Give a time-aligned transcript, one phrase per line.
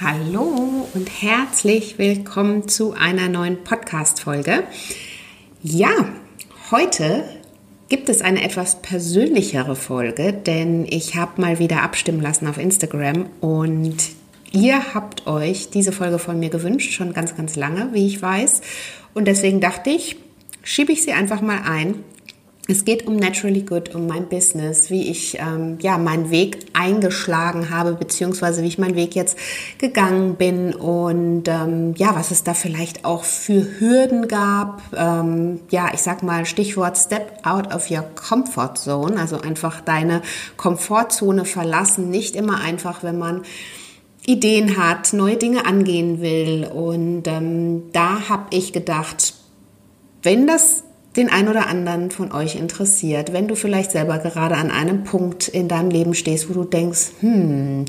[0.00, 4.62] Hallo und herzlich willkommen zu einer neuen Podcast-Folge.
[5.64, 5.90] Ja,
[6.70, 7.24] heute
[7.88, 13.26] gibt es eine etwas persönlichere Folge, denn ich habe mal wieder abstimmen lassen auf Instagram
[13.40, 13.96] und
[14.52, 18.60] ihr habt euch diese Folge von mir gewünscht, schon ganz, ganz lange, wie ich weiß.
[19.14, 20.14] Und deswegen dachte ich,
[20.62, 22.04] schiebe ich sie einfach mal ein
[22.70, 27.70] es geht um Naturally Good, um mein Business, wie ich ähm, ja meinen Weg eingeschlagen
[27.70, 29.38] habe, beziehungsweise wie ich meinen Weg jetzt
[29.78, 34.82] gegangen bin und ähm, ja, was es da vielleicht auch für Hürden gab.
[34.94, 40.20] Ähm, ja, ich sag mal Stichwort Step out of your comfort zone, also einfach deine
[40.58, 42.10] Komfortzone verlassen.
[42.10, 43.44] Nicht immer einfach, wenn man
[44.26, 46.66] Ideen hat, neue Dinge angehen will.
[46.66, 49.32] Und ähm, da habe ich gedacht,
[50.22, 50.82] wenn das
[51.18, 55.48] den ein oder anderen von euch interessiert, wenn du vielleicht selber gerade an einem Punkt
[55.48, 57.84] in deinem Leben stehst, wo du denkst, hm,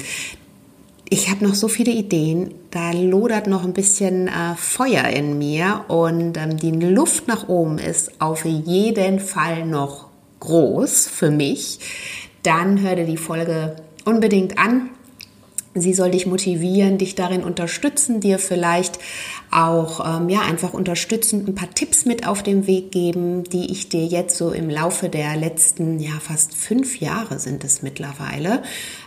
[1.11, 5.85] ich habe noch so viele Ideen, da lodert noch ein bisschen äh, Feuer in mir
[5.87, 10.07] und ähm, die Luft nach oben ist auf jeden Fall noch
[10.39, 11.79] groß für mich,
[12.43, 14.89] dann hör dir die Folge unbedingt an.
[15.75, 18.97] Sie soll dich motivieren, dich darin unterstützen, dir vielleicht
[19.51, 23.87] auch ähm, ja einfach unterstützend ein paar Tipps mit auf den Weg geben, die ich
[23.87, 28.63] dir jetzt so im Laufe der letzten ja fast fünf Jahre sind es mittlerweile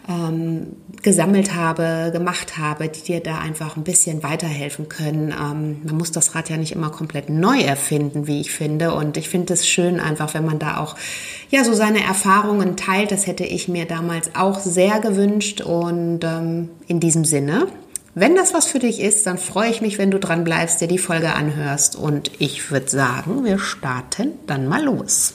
[0.09, 0.69] ähm,
[1.03, 5.31] gesammelt habe, gemacht habe, die dir da einfach ein bisschen weiterhelfen können.
[5.31, 9.17] Ähm, man muss das Rad ja nicht immer komplett neu erfinden, wie ich finde, und
[9.17, 10.97] ich finde es schön einfach, wenn man da auch
[11.51, 13.11] ja so seine Erfahrungen teilt.
[13.11, 17.67] Das hätte ich mir damals auch sehr gewünscht und ähm, in diesem Sinne
[18.15, 20.89] wenn das was für dich ist, dann freue ich mich, wenn du dran bleibst, dir
[20.89, 21.97] die Folge anhörst.
[21.97, 25.35] Und ich würde sagen, wir starten dann mal los.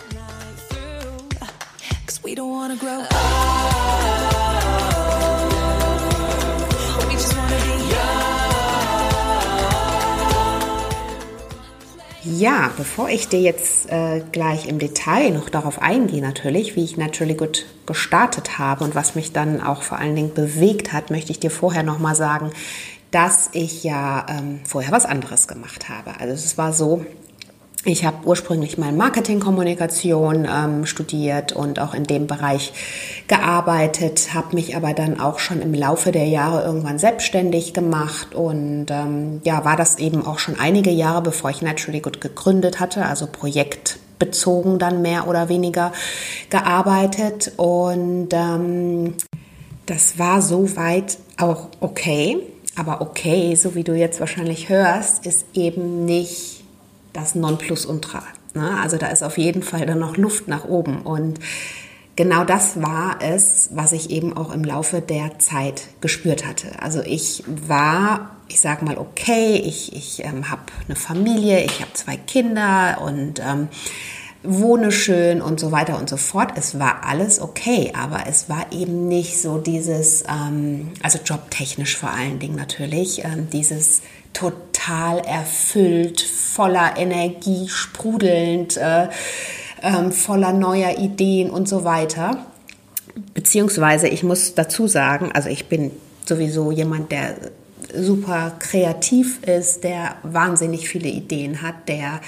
[12.23, 16.95] Ja, bevor ich dir jetzt äh, gleich im Detail noch darauf eingehe, natürlich, wie ich
[16.95, 21.31] Naturally Good gestartet habe und was mich dann auch vor allen Dingen bewegt hat, möchte
[21.31, 22.51] ich dir vorher noch mal sagen,
[23.09, 26.19] dass ich ja ähm, vorher was anderes gemacht habe.
[26.19, 27.03] Also es war so,
[27.83, 32.73] ich habe ursprünglich mal Marketingkommunikation ähm, studiert und auch in dem Bereich
[33.27, 38.87] gearbeitet, habe mich aber dann auch schon im Laufe der Jahre irgendwann selbstständig gemacht und
[38.91, 43.03] ähm, ja, war das eben auch schon einige Jahre, bevor ich Naturally Good gegründet hatte,
[43.05, 45.91] also projektbezogen dann mehr oder weniger
[46.51, 49.15] gearbeitet und ähm,
[49.87, 52.37] das war soweit auch okay,
[52.75, 56.60] aber okay, so wie du jetzt wahrscheinlich hörst, ist eben nicht
[57.13, 58.23] das Nonplusultra.
[58.53, 58.77] Ne?
[58.81, 61.01] Also da ist auf jeden Fall dann noch Luft nach oben.
[61.01, 61.39] Und
[62.15, 66.81] genau das war es, was ich eben auch im Laufe der Zeit gespürt hatte.
[66.81, 71.93] Also ich war, ich sage mal, okay, ich, ich ähm, habe eine Familie, ich habe
[71.93, 73.69] zwei Kinder und ähm,
[74.43, 76.53] wohne schön und so weiter und so fort.
[76.55, 82.09] Es war alles okay, aber es war eben nicht so dieses, ähm, also jobtechnisch vor
[82.09, 84.01] allen Dingen natürlich, ähm, dieses
[84.33, 84.70] total
[85.19, 89.07] erfüllt, voller Energie, sprudelnd, äh,
[89.81, 92.45] äh, voller neuer Ideen und so weiter.
[93.33, 95.91] Beziehungsweise, ich muss dazu sagen, also ich bin
[96.25, 97.35] sowieso jemand, der
[97.93, 102.21] super kreativ ist, der wahnsinnig viele Ideen hat, der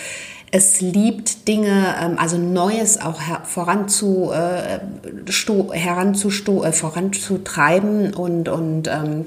[0.52, 9.26] es liebt, Dinge, ähm, also Neues auch voranzu, äh, äh, voranzutreiben und, und ähm,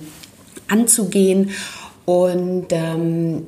[0.69, 1.50] anzugehen.
[2.06, 3.47] Und ähm,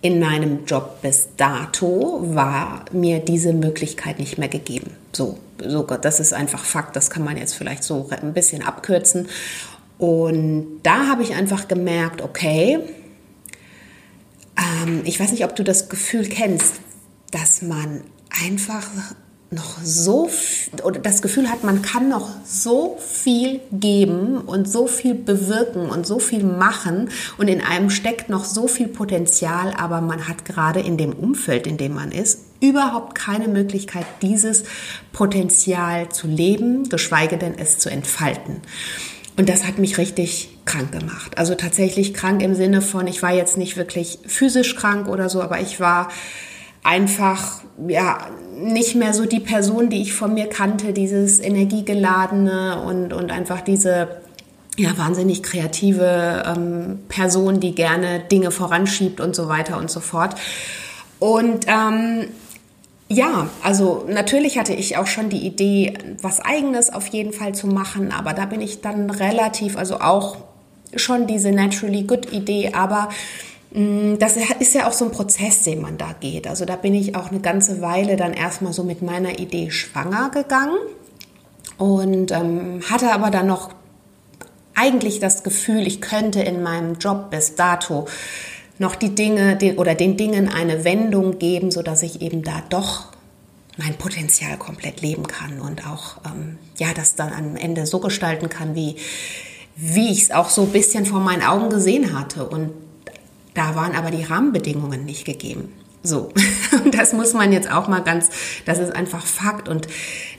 [0.00, 4.90] in meinem Job bis dato war mir diese Möglichkeit nicht mehr gegeben.
[5.12, 6.96] So, so, das ist einfach Fakt.
[6.96, 9.28] Das kann man jetzt vielleicht so ein bisschen abkürzen.
[9.98, 12.80] Und da habe ich einfach gemerkt, okay,
[14.56, 16.74] ähm, ich weiß nicht, ob du das Gefühl kennst,
[17.30, 18.02] dass man
[18.44, 18.86] einfach
[19.50, 20.28] noch so
[20.82, 26.06] oder das Gefühl hat, man kann noch so viel geben und so viel bewirken und
[26.06, 30.80] so viel machen und in einem steckt noch so viel Potenzial, aber man hat gerade
[30.80, 34.64] in dem Umfeld, in dem man ist, überhaupt keine Möglichkeit, dieses
[35.12, 38.62] Potenzial zu leben, geschweige denn es zu entfalten.
[39.36, 41.38] Und das hat mich richtig krank gemacht.
[41.38, 45.42] Also tatsächlich krank im Sinne von, ich war jetzt nicht wirklich physisch krank oder so,
[45.42, 46.08] aber ich war
[46.86, 48.18] einfach ja
[48.56, 53.60] nicht mehr so die Person, die ich von mir kannte, dieses energiegeladene und und einfach
[53.60, 54.08] diese
[54.78, 60.36] ja wahnsinnig kreative ähm, Person, die gerne Dinge voranschiebt und so weiter und so fort.
[61.18, 62.28] Und ähm,
[63.08, 67.66] ja, also natürlich hatte ich auch schon die Idee, was eigenes auf jeden Fall zu
[67.68, 70.36] machen, aber da bin ich dann relativ, also auch
[70.94, 73.08] schon diese naturally good Idee, aber
[74.18, 76.46] das ist ja auch so ein Prozess, den man da geht.
[76.46, 80.30] Also da bin ich auch eine ganze Weile dann erstmal so mit meiner Idee schwanger
[80.30, 80.78] gegangen
[81.76, 83.74] und ähm, hatte aber dann noch
[84.74, 88.06] eigentlich das Gefühl, ich könnte in meinem Job bis dato
[88.78, 93.08] noch die Dinge den, oder den Dingen eine Wendung geben, sodass ich eben da doch
[93.76, 98.48] mein Potenzial komplett leben kann und auch ähm, ja das dann am Ende so gestalten
[98.48, 98.96] kann, wie
[99.76, 102.85] wie ich es auch so ein bisschen vor meinen Augen gesehen hatte und
[103.56, 105.72] da waren aber die Rahmenbedingungen nicht gegeben.
[106.02, 106.32] So,
[106.92, 108.28] das muss man jetzt auch mal ganz,
[108.64, 109.68] das ist einfach Fakt.
[109.68, 109.88] Und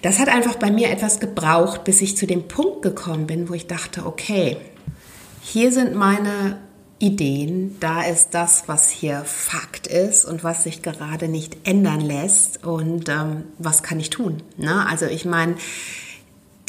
[0.02, 3.54] das hat einfach bei mir etwas gebraucht, bis ich zu dem Punkt gekommen bin, wo
[3.54, 4.58] ich dachte, okay,
[5.42, 6.60] hier sind meine
[7.00, 12.66] Ideen, da ist das, was hier Fakt ist und was sich gerade nicht ändern lässt
[12.66, 14.42] und ähm, was kann ich tun.
[14.58, 14.88] Ne?
[14.88, 15.56] Also ich meine,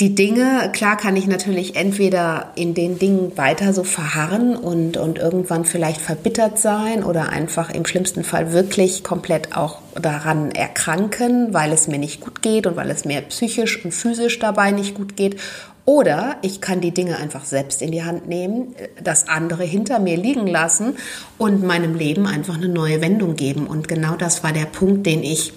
[0.01, 5.19] die Dinge, klar kann ich natürlich entweder in den Dingen weiter so verharren und, und
[5.19, 11.73] irgendwann vielleicht verbittert sein oder einfach im schlimmsten Fall wirklich komplett auch daran erkranken, weil
[11.73, 15.17] es mir nicht gut geht und weil es mir psychisch und physisch dabei nicht gut
[15.17, 15.41] geht.
[15.85, 20.17] Oder ich kann die Dinge einfach selbst in die Hand nehmen, das andere hinter mir
[20.17, 20.97] liegen lassen
[21.39, 23.67] und meinem Leben einfach eine neue Wendung geben.
[23.67, 25.55] Und genau das war der Punkt, den ich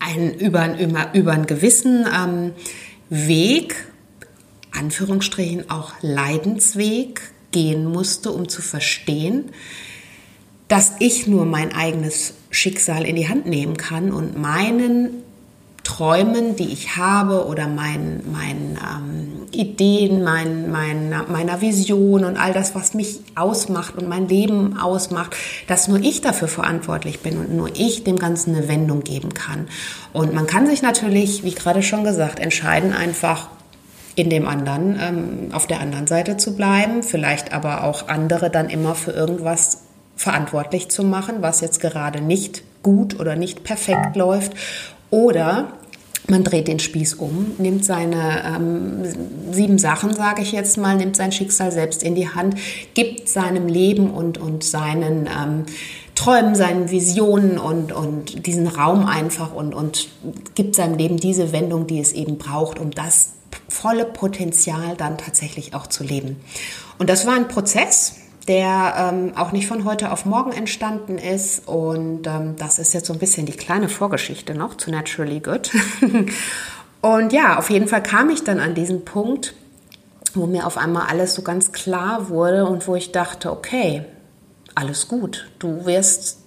[0.00, 2.52] ein, über, über, über einen gewissen ähm,
[3.14, 3.74] Weg,
[4.70, 7.20] Anführungsstrichen auch Leidensweg,
[7.50, 9.50] gehen musste, um zu verstehen,
[10.66, 15.21] dass ich nur mein eigenes Schicksal in die Hand nehmen kann und meinen
[16.02, 22.52] Träumen, die ich habe oder meinen, meinen ähm, Ideen, mein, mein, meiner Vision und all
[22.52, 25.36] das, was mich ausmacht und mein Leben ausmacht,
[25.68, 29.68] dass nur ich dafür verantwortlich bin und nur ich dem Ganzen eine Wendung geben kann.
[30.12, 33.46] Und man kann sich natürlich, wie gerade schon gesagt, entscheiden, einfach
[34.16, 38.70] in dem anderen, ähm, auf der anderen Seite zu bleiben, vielleicht aber auch andere dann
[38.70, 39.84] immer für irgendwas
[40.16, 44.54] verantwortlich zu machen, was jetzt gerade nicht gut oder nicht perfekt läuft
[45.08, 45.68] oder
[46.28, 49.02] man dreht den Spieß um, nimmt seine ähm,
[49.52, 52.56] sieben Sachen, sage ich jetzt mal, nimmt sein Schicksal selbst in die Hand,
[52.94, 55.64] gibt seinem Leben und, und seinen ähm,
[56.14, 60.08] Träumen, seinen Visionen und, und diesen Raum einfach und, und
[60.54, 63.30] gibt seinem Leben diese Wendung, die es eben braucht, um das
[63.68, 66.36] volle Potenzial dann tatsächlich auch zu leben.
[66.98, 68.16] Und das war ein Prozess,
[68.48, 71.66] der ähm, auch nicht von heute auf morgen entstanden ist.
[71.68, 75.70] Und ähm, das ist jetzt so ein bisschen die kleine Vorgeschichte noch zu Naturally Good.
[77.00, 79.54] und ja, auf jeden Fall kam ich dann an diesen Punkt,
[80.34, 84.04] wo mir auf einmal alles so ganz klar wurde und wo ich dachte, okay,
[84.74, 85.50] alles gut.
[85.58, 86.38] Du wirst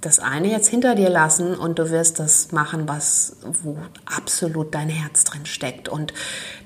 [0.00, 4.88] das eine jetzt hinter dir lassen und du wirst das machen, was wo absolut dein
[4.88, 6.12] Herz drin steckt und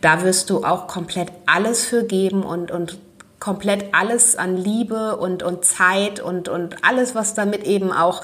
[0.00, 2.98] da wirst du auch komplett alles für geben und und
[3.40, 8.22] komplett alles an Liebe und, und Zeit und, und alles, was damit eben auch,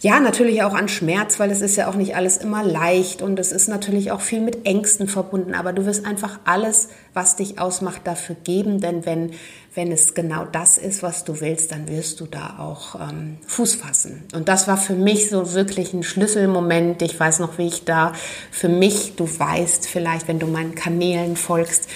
[0.00, 3.38] ja, natürlich auch an Schmerz, weil es ist ja auch nicht alles immer leicht und
[3.38, 7.58] es ist natürlich auch viel mit Ängsten verbunden, aber du wirst einfach alles, was dich
[7.58, 9.30] ausmacht, dafür geben, denn wenn,
[9.74, 13.76] wenn es genau das ist, was du willst, dann wirst du da auch ähm, Fuß
[13.76, 14.24] fassen.
[14.34, 17.00] Und das war für mich so wirklich ein Schlüsselmoment.
[17.00, 18.12] Ich weiß noch, wie ich da
[18.50, 21.88] für mich, du weißt vielleicht, wenn du meinen Kanälen folgst,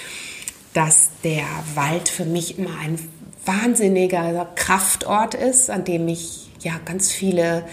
[0.73, 1.45] dass der
[1.75, 2.99] Wald für mich immer ein
[3.45, 7.65] wahnsinniger Kraftort ist, an dem ich ja ganz viele,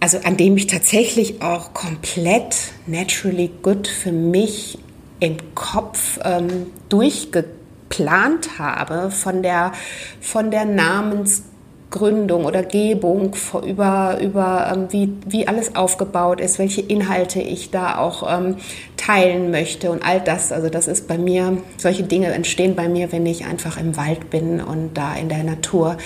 [0.00, 2.56] also an dem ich tatsächlich auch komplett
[2.86, 4.78] naturally good für mich
[5.20, 9.72] im Kopf ähm, durchgeplant habe, von der,
[10.20, 11.44] von der Namens
[11.92, 17.98] Gründung oder Gebung, über, über ähm, wie, wie alles aufgebaut ist, welche Inhalte ich da
[17.98, 18.56] auch ähm,
[18.96, 20.50] teilen möchte und all das.
[20.50, 24.30] Also das ist bei mir, solche Dinge entstehen bei mir, wenn ich einfach im Wald
[24.30, 25.98] bin und da in der Natur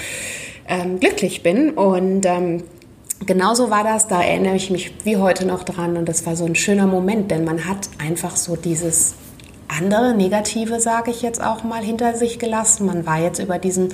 [0.69, 1.71] ähm, glücklich bin.
[1.71, 2.65] Und ähm,
[3.25, 6.45] genauso war das, da erinnere ich mich wie heute noch dran und das war so
[6.45, 9.15] ein schöner Moment, denn man hat einfach so dieses
[9.69, 12.87] andere negative, sage ich jetzt auch mal, hinter sich gelassen.
[12.87, 13.93] Man war jetzt über diesen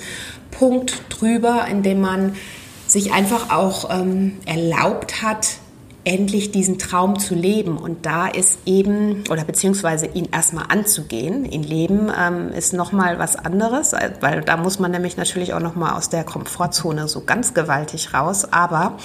[0.51, 2.35] Punkt drüber, in dem man
[2.87, 5.47] sich einfach auch ähm, erlaubt hat,
[6.05, 7.77] endlich diesen Traum zu leben.
[7.77, 13.35] Und da ist eben, oder beziehungsweise ihn erstmal anzugehen, ihn leben, ähm, ist nochmal was
[13.35, 18.13] anderes, weil da muss man nämlich natürlich auch nochmal aus der Komfortzone so ganz gewaltig
[18.13, 18.51] raus.
[18.51, 18.97] Aber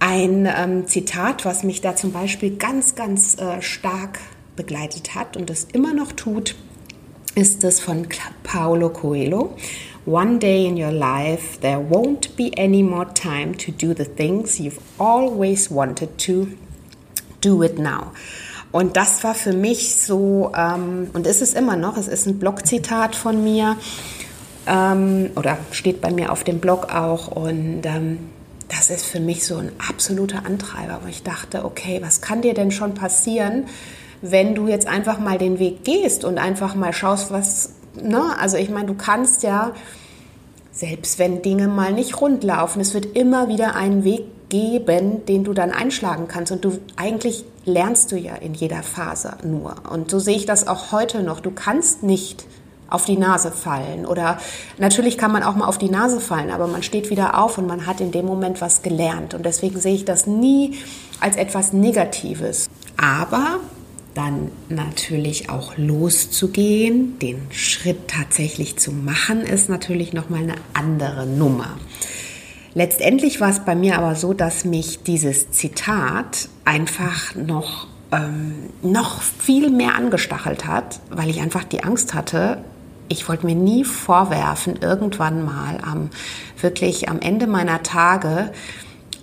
[0.00, 4.18] ein ähm, Zitat, was mich da zum Beispiel ganz, ganz äh, stark
[4.56, 6.54] begleitet hat und es immer noch tut,
[7.34, 8.06] ist das von
[8.42, 9.56] Paulo Coelho.
[10.06, 14.58] One day in your life, there won't be any more time to do the things
[14.58, 16.48] you've always wanted to.
[17.40, 18.12] Do it now.
[18.72, 22.38] Und das war für mich so, ähm, und ist es immer noch, es ist ein
[22.38, 23.76] Blogzitat von mir,
[24.66, 27.28] ähm, oder steht bei mir auf dem Blog auch.
[27.28, 28.18] Und ähm,
[28.68, 32.54] das ist für mich so ein absoluter Antreiber, wo ich dachte, okay, was kann dir
[32.54, 33.66] denn schon passieren,
[34.30, 38.36] wenn du jetzt einfach mal den Weg gehst und einfach mal schaust, was Ne?
[38.38, 39.72] Also ich meine, du kannst ja,
[40.72, 45.44] selbst wenn Dinge mal nicht rund laufen, es wird immer wieder einen Weg geben, den
[45.44, 46.52] du dann einschlagen kannst.
[46.52, 49.76] Und du eigentlich lernst du ja in jeder Phase nur.
[49.90, 51.40] Und so sehe ich das auch heute noch.
[51.40, 52.44] Du kannst nicht
[52.90, 54.04] auf die Nase fallen.
[54.06, 54.38] Oder
[54.78, 57.66] natürlich kann man auch mal auf die Nase fallen, aber man steht wieder auf und
[57.66, 59.34] man hat in dem Moment was gelernt.
[59.34, 60.78] Und deswegen sehe ich das nie
[61.20, 62.68] als etwas Negatives.
[62.96, 63.60] Aber
[64.14, 71.76] dann natürlich auch loszugehen, den Schritt tatsächlich zu machen, ist natürlich nochmal eine andere Nummer.
[72.74, 79.22] Letztendlich war es bei mir aber so, dass mich dieses Zitat einfach noch, ähm, noch
[79.22, 82.64] viel mehr angestachelt hat, weil ich einfach die Angst hatte,
[83.08, 86.10] ich wollte mir nie vorwerfen, irgendwann mal am
[86.60, 88.50] wirklich am Ende meiner Tage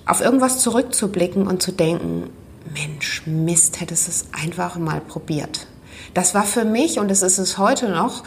[0.05, 2.29] auf irgendwas zurückzublicken und zu denken,
[2.73, 5.67] Mensch, Mist, hättest du es einfach mal probiert.
[6.13, 8.23] Das war für mich, und es ist es heute noch,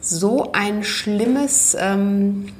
[0.00, 2.52] so ein schlimmes ähm,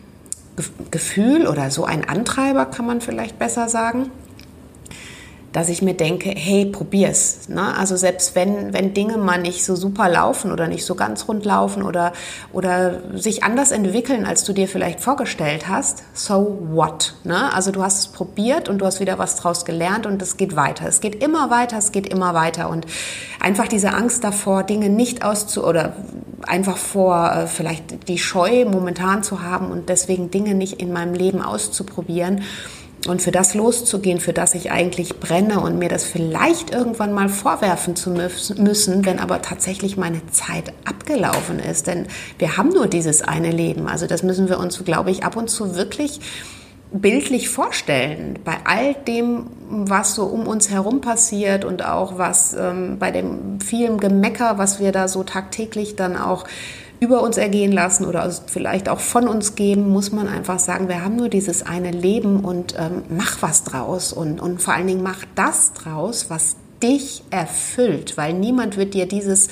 [0.91, 4.11] Gefühl oder so ein Antreiber, kann man vielleicht besser sagen,
[5.53, 7.49] dass ich mir denke, hey, probier's.
[7.49, 7.77] Ne?
[7.77, 11.45] Also selbst wenn, wenn Dinge mal nicht so super laufen oder nicht so ganz rund
[11.45, 12.13] laufen oder,
[12.53, 17.15] oder sich anders entwickeln, als du dir vielleicht vorgestellt hast, so what?
[17.25, 17.53] Ne?
[17.53, 20.55] Also du hast es probiert und du hast wieder was draus gelernt und es geht
[20.55, 20.87] weiter.
[20.87, 22.87] Es geht immer weiter, es geht immer weiter und
[23.41, 25.95] einfach diese Angst davor, Dinge nicht auszu oder
[26.47, 31.15] einfach vor äh, vielleicht die Scheu momentan zu haben und deswegen Dinge nicht in meinem
[31.15, 32.43] Leben auszuprobieren
[33.09, 37.29] und für das loszugehen, für das ich eigentlich brenne und mir das vielleicht irgendwann mal
[37.29, 41.87] vorwerfen zu müssen, wenn aber tatsächlich meine Zeit abgelaufen ist.
[41.87, 42.07] Denn
[42.39, 43.89] wir haben nur dieses eine Leben.
[43.89, 46.21] Also das müssen wir uns, glaube ich, ab und zu wirklich
[46.93, 48.39] bildlich vorstellen.
[48.45, 53.61] Bei all dem, was so um uns herum passiert und auch was ähm, bei dem
[53.61, 56.45] vielen Gemecker, was wir da so tagtäglich dann auch
[57.01, 61.05] über uns ergehen lassen oder vielleicht auch von uns geben, muss man einfach sagen, wir
[61.05, 65.03] haben nur dieses eine Leben und ähm, mach was draus und, und vor allen Dingen
[65.03, 69.49] mach das draus, was dich erfüllt, weil niemand wird dir dieses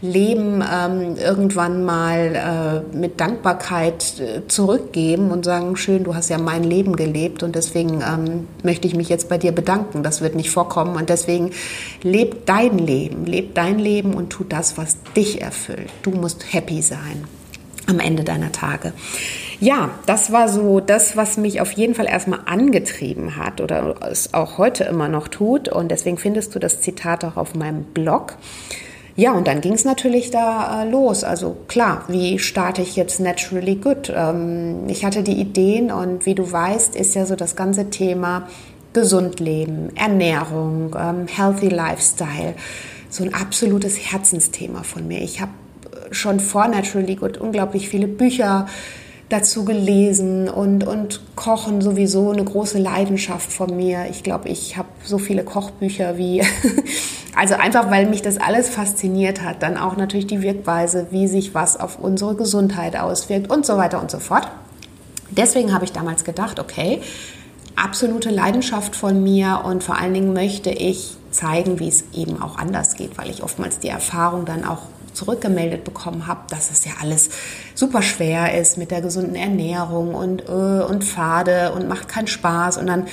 [0.00, 6.38] Leben ähm, irgendwann mal äh, mit Dankbarkeit äh, zurückgeben und sagen, schön, du hast ja
[6.38, 10.02] mein Leben gelebt und deswegen ähm, möchte ich mich jetzt bei dir bedanken.
[10.02, 11.50] Das wird nicht vorkommen und deswegen
[12.02, 15.90] leb dein Leben, leb dein Leben und tu das, was dich erfüllt.
[16.02, 17.24] Du musst happy sein
[17.86, 18.92] am Ende deiner Tage.
[19.60, 24.32] Ja, das war so das, was mich auf jeden Fall erstmal angetrieben hat oder es
[24.32, 25.68] auch heute immer noch tut.
[25.68, 28.36] Und deswegen findest du das Zitat auch auf meinem Blog.
[29.16, 31.24] Ja, und dann ging es natürlich da äh, los.
[31.24, 34.12] Also klar, wie starte ich jetzt Naturally Good?
[34.14, 38.46] Ähm, ich hatte die Ideen und wie du weißt, ist ja so das ganze Thema
[38.92, 42.54] gesund leben, Ernährung, ähm, Healthy Lifestyle
[43.10, 45.20] so ein absolutes Herzensthema von mir.
[45.20, 45.52] Ich habe
[46.10, 48.66] schon vor Naturally Good unglaublich viele Bücher
[49.28, 54.06] dazu gelesen und, und Kochen sowieso eine große Leidenschaft von mir.
[54.10, 56.42] Ich glaube, ich habe so viele Kochbücher wie,
[57.36, 59.62] also einfach weil mich das alles fasziniert hat.
[59.62, 64.00] Dann auch natürlich die Wirkweise, wie sich was auf unsere Gesundheit auswirkt und so weiter
[64.00, 64.48] und so fort.
[65.30, 67.00] Deswegen habe ich damals gedacht, okay,
[67.76, 72.56] absolute Leidenschaft von mir und vor allen Dingen möchte ich zeigen, wie es eben auch
[72.56, 74.82] anders geht, weil ich oftmals die Erfahrung dann auch
[75.18, 77.30] zurückgemeldet bekommen habe, dass es ja alles
[77.74, 82.78] super schwer ist mit der gesunden Ernährung und, äh, und Pfade und macht keinen Spaß.
[82.78, 83.06] Und dann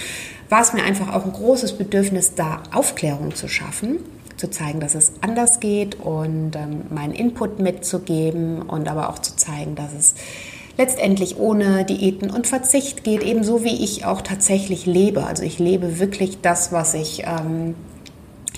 [0.47, 3.97] war es mir einfach auch ein großes Bedürfnis, da Aufklärung zu schaffen,
[4.37, 9.35] zu zeigen, dass es anders geht und ähm, meinen Input mitzugeben und aber auch zu
[9.35, 10.13] zeigen, dass es
[10.77, 15.25] letztendlich ohne Diäten und Verzicht geht, ebenso wie ich auch tatsächlich lebe.
[15.25, 17.73] Also ich lebe wirklich das, was ich ähm,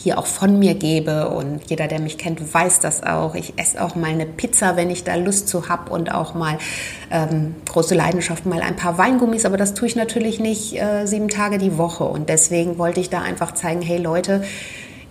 [0.08, 1.28] hier auch von mir gebe.
[1.28, 3.36] Und jeder, der mich kennt, weiß das auch.
[3.36, 6.58] Ich esse auch mal eine Pizza, wenn ich da Lust zu habe und auch mal
[7.12, 9.44] ähm, große Leidenschaft, mal ein paar Weingummis.
[9.44, 12.06] Aber das tue ich natürlich nicht äh, sieben Tage die Woche.
[12.06, 14.44] Und deswegen wollte ich da einfach zeigen, hey Leute,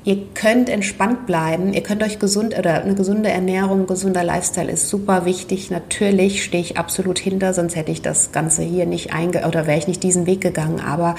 [0.04, 4.88] Ihr könnt entspannt bleiben, ihr könnt euch gesund oder eine gesunde Ernährung, gesunder Lifestyle ist
[4.88, 5.68] super wichtig.
[5.72, 9.78] Natürlich stehe ich absolut hinter, sonst hätte ich das Ganze hier nicht einge oder wäre
[9.78, 10.78] ich nicht diesen Weg gegangen.
[10.78, 11.16] Aber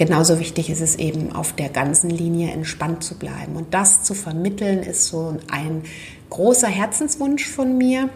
[0.00, 3.54] genauso wichtig ist es eben, auf der ganzen Linie entspannt zu bleiben.
[3.54, 5.82] Und das zu vermitteln, ist so ein
[6.30, 8.08] großer Herzenswunsch von mir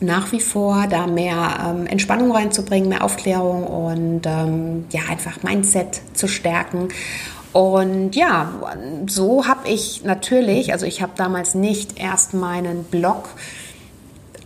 [0.00, 6.00] nach wie vor da mehr ähm, Entspannung reinzubringen, mehr Aufklärung und ähm, ja einfach Mindset
[6.14, 6.88] zu stärken
[7.56, 8.52] und ja,
[9.06, 13.30] so habe ich natürlich, also ich habe damals nicht erst meinen Blog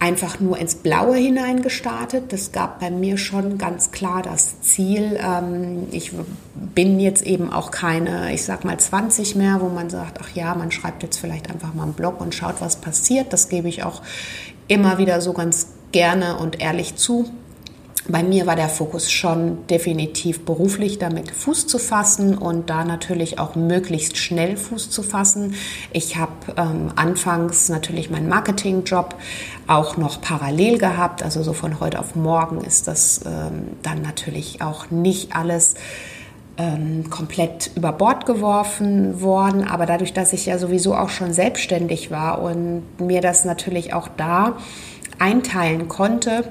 [0.01, 2.33] einfach nur ins Blaue hinein gestartet.
[2.33, 5.21] Das gab bei mir schon ganz klar das Ziel.
[5.23, 6.13] Ähm, ich
[6.55, 10.55] bin jetzt eben auch keine, ich sag mal 20 mehr, wo man sagt, ach ja,
[10.55, 13.33] man schreibt jetzt vielleicht einfach mal einen Blog und schaut, was passiert.
[13.33, 14.01] Das gebe ich auch
[14.69, 17.31] immer wieder so ganz gerne und ehrlich zu.
[18.11, 23.39] Bei mir war der Fokus schon definitiv beruflich damit Fuß zu fassen und da natürlich
[23.39, 25.55] auch möglichst schnell Fuß zu fassen.
[25.93, 29.15] Ich habe ähm, anfangs natürlich meinen Marketingjob
[29.69, 31.23] auch noch parallel gehabt.
[31.23, 35.75] Also so von heute auf morgen ist das ähm, dann natürlich auch nicht alles
[36.59, 39.69] ähm, komplett über Bord geworfen worden.
[39.69, 44.09] Aber dadurch, dass ich ja sowieso auch schon selbstständig war und mir das natürlich auch
[44.17, 44.57] da
[45.21, 46.45] einteilen konnte,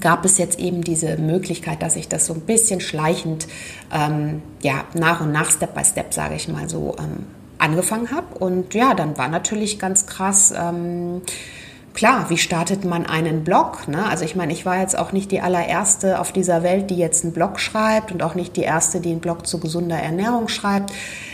[0.00, 3.46] gab es jetzt eben diese Möglichkeit, dass ich das so ein bisschen schleichend,
[3.92, 7.26] ähm, ja, nach und nach, Step by Step, sage ich mal so, ähm,
[7.58, 8.38] angefangen habe.
[8.38, 11.22] Und ja, dann war natürlich ganz krass, ähm,
[11.94, 13.86] klar, wie startet man einen Blog?
[13.88, 14.04] Ne?
[14.04, 17.24] Also ich meine, ich war jetzt auch nicht die allererste auf dieser Welt, die jetzt
[17.24, 20.92] einen Blog schreibt und auch nicht die erste, die einen Blog zu gesunder Ernährung schreibt.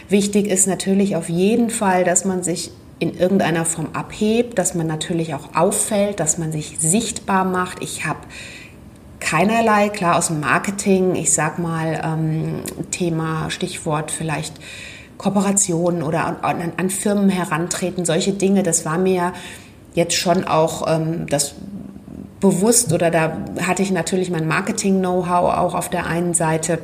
[0.08, 4.86] Wichtig ist natürlich auf jeden Fall, dass man sich in irgendeiner Form abhebt, dass man
[4.86, 7.82] natürlich auch auffällt, dass man sich sichtbar macht.
[7.82, 8.18] Ich habe
[9.20, 14.54] keinerlei, klar aus dem Marketing, ich sag mal, ähm, Thema, Stichwort vielleicht
[15.16, 19.32] Kooperationen oder an, an, Firmen herantreten, solche Dinge, das war mir
[19.94, 21.56] jetzt schon auch ähm, das
[22.40, 23.36] bewusst oder da
[23.66, 26.78] hatte ich natürlich mein Marketing-Know-how auch auf der einen Seite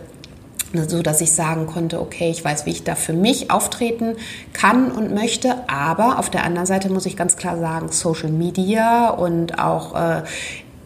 [0.88, 4.16] so dass ich sagen konnte, okay, ich weiß, wie ich da für mich auftreten
[4.52, 9.10] kann und möchte, aber auf der anderen Seite muss ich ganz klar sagen, Social Media
[9.10, 10.22] und auch äh,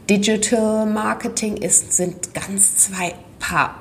[0.09, 3.75] Digital Marketing ist, sind ganz zwei Paar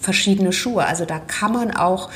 [0.00, 0.86] verschiedene Schuhe.
[0.86, 2.08] Also da kann man auch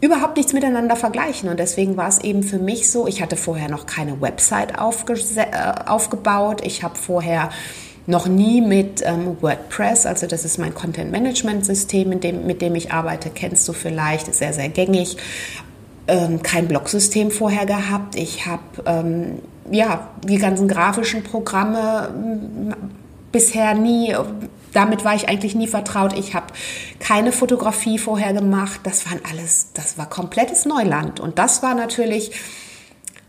[0.00, 1.48] überhaupt nichts miteinander vergleichen.
[1.48, 5.86] Und deswegen war es eben für mich so, ich hatte vorher noch keine Website äh,
[5.86, 6.62] aufgebaut.
[6.64, 7.50] Ich habe vorher
[8.06, 12.74] noch nie mit ähm, WordPress, also das ist mein Content Management System, dem, mit dem
[12.74, 15.16] ich arbeite, kennst du vielleicht, ist sehr, sehr gängig.
[16.08, 18.16] Ähm, kein Blogsystem vorher gehabt.
[18.16, 19.38] Ich habe ähm,
[19.70, 22.74] ja die ganzen grafischen Programme
[23.30, 24.16] bisher nie,
[24.72, 26.18] damit war ich eigentlich nie vertraut.
[26.18, 26.46] Ich habe
[26.98, 28.80] keine Fotografie vorher gemacht.
[28.84, 31.20] Das waren alles, das war komplettes Neuland.
[31.20, 32.32] Und das war natürlich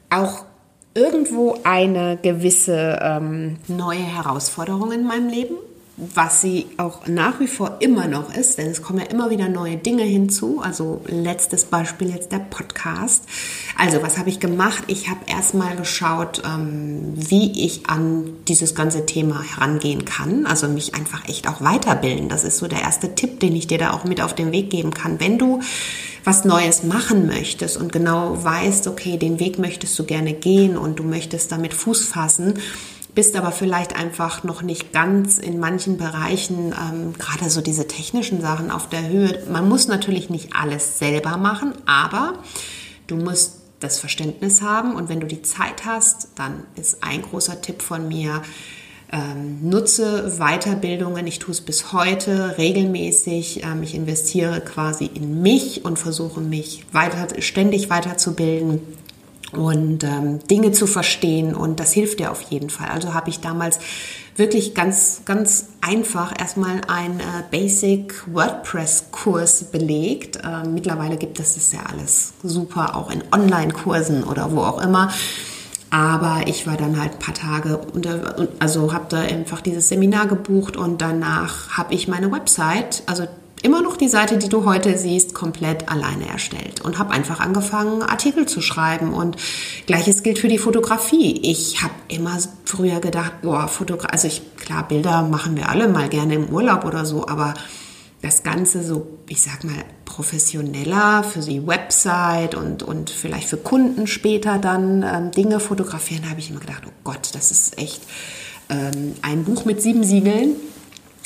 [0.09, 0.45] auch
[0.93, 5.55] irgendwo eine gewisse ähm, neue Herausforderung in meinem Leben,
[5.97, 9.49] was sie auch nach wie vor immer noch ist, denn es kommen ja immer wieder
[9.49, 10.59] neue Dinge hinzu.
[10.61, 13.23] Also letztes Beispiel jetzt der Podcast.
[13.77, 14.83] Also was habe ich gemacht?
[14.87, 20.45] Ich habe erstmal geschaut, ähm, wie ich an dieses ganze Thema herangehen kann.
[20.45, 22.29] Also mich einfach echt auch weiterbilden.
[22.29, 24.69] Das ist so der erste Tipp, den ich dir da auch mit auf den Weg
[24.69, 25.19] geben kann.
[25.19, 25.61] Wenn du
[26.23, 30.99] was Neues machen möchtest und genau weißt, okay, den Weg möchtest du gerne gehen und
[30.99, 32.59] du möchtest damit Fuß fassen,
[33.13, 38.41] bist aber vielleicht einfach noch nicht ganz in manchen Bereichen, ähm, gerade so diese technischen
[38.41, 39.43] Sachen auf der Höhe.
[39.51, 42.35] Man muss natürlich nicht alles selber machen, aber
[43.07, 47.61] du musst das Verständnis haben und wenn du die Zeit hast, dann ist ein großer
[47.61, 48.43] Tipp von mir,
[49.11, 51.27] ähm, nutze Weiterbildungen.
[51.27, 53.63] Ich tue es bis heute regelmäßig.
[53.63, 58.79] Ähm, ich investiere quasi in mich und versuche mich weiter, ständig weiterzubilden
[59.51, 62.89] und ähm, Dinge zu verstehen und das hilft dir auf jeden Fall.
[62.89, 63.79] Also habe ich damals
[64.35, 70.37] wirklich ganz, ganz einfach erstmal einen äh, Basic WordPress-Kurs belegt.
[70.37, 75.11] Äh, mittlerweile gibt es das ja alles super, auch in Online-Kursen oder wo auch immer.
[75.89, 80.27] Aber ich war dann halt ein paar Tage unter, also habe da einfach dieses Seminar
[80.27, 83.27] gebucht und danach habe ich meine Website, also
[83.63, 88.01] immer noch die Seite, die du heute siehst, komplett alleine erstellt und habe einfach angefangen,
[88.01, 89.13] Artikel zu schreiben.
[89.13, 89.37] Und
[89.85, 91.39] gleiches gilt für die Fotografie.
[91.43, 96.09] Ich habe immer früher gedacht, boah, Fotografie, also ich, klar, Bilder machen wir alle mal
[96.09, 97.53] gerne im Urlaub oder so, aber
[98.21, 104.05] das Ganze so, ich sag mal, professioneller für die Website und, und vielleicht für Kunden
[104.05, 108.01] später dann ähm, Dinge fotografieren, habe ich immer gedacht, oh Gott, das ist echt
[108.69, 110.55] ähm, ein Buch mit sieben Siegeln.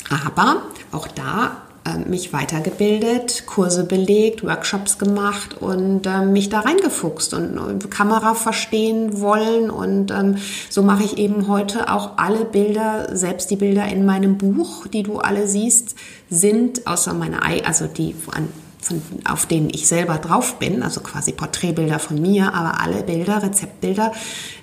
[0.08, 1.65] Aber auch da
[2.06, 9.20] mich weitergebildet, Kurse belegt, Workshops gemacht und äh, mich da reingefuchst und, und, Kamera verstehen
[9.20, 9.70] wollen.
[9.70, 10.36] Und ähm,
[10.68, 15.02] so mache ich eben heute auch alle Bilder, selbst die Bilder in meinem Buch, die
[15.02, 15.96] du alle siehst,
[16.28, 18.48] sind außer meine, also die an
[18.86, 23.42] von, auf denen ich selber drauf bin, also quasi Porträtbilder von mir, aber alle Bilder,
[23.42, 24.12] Rezeptbilder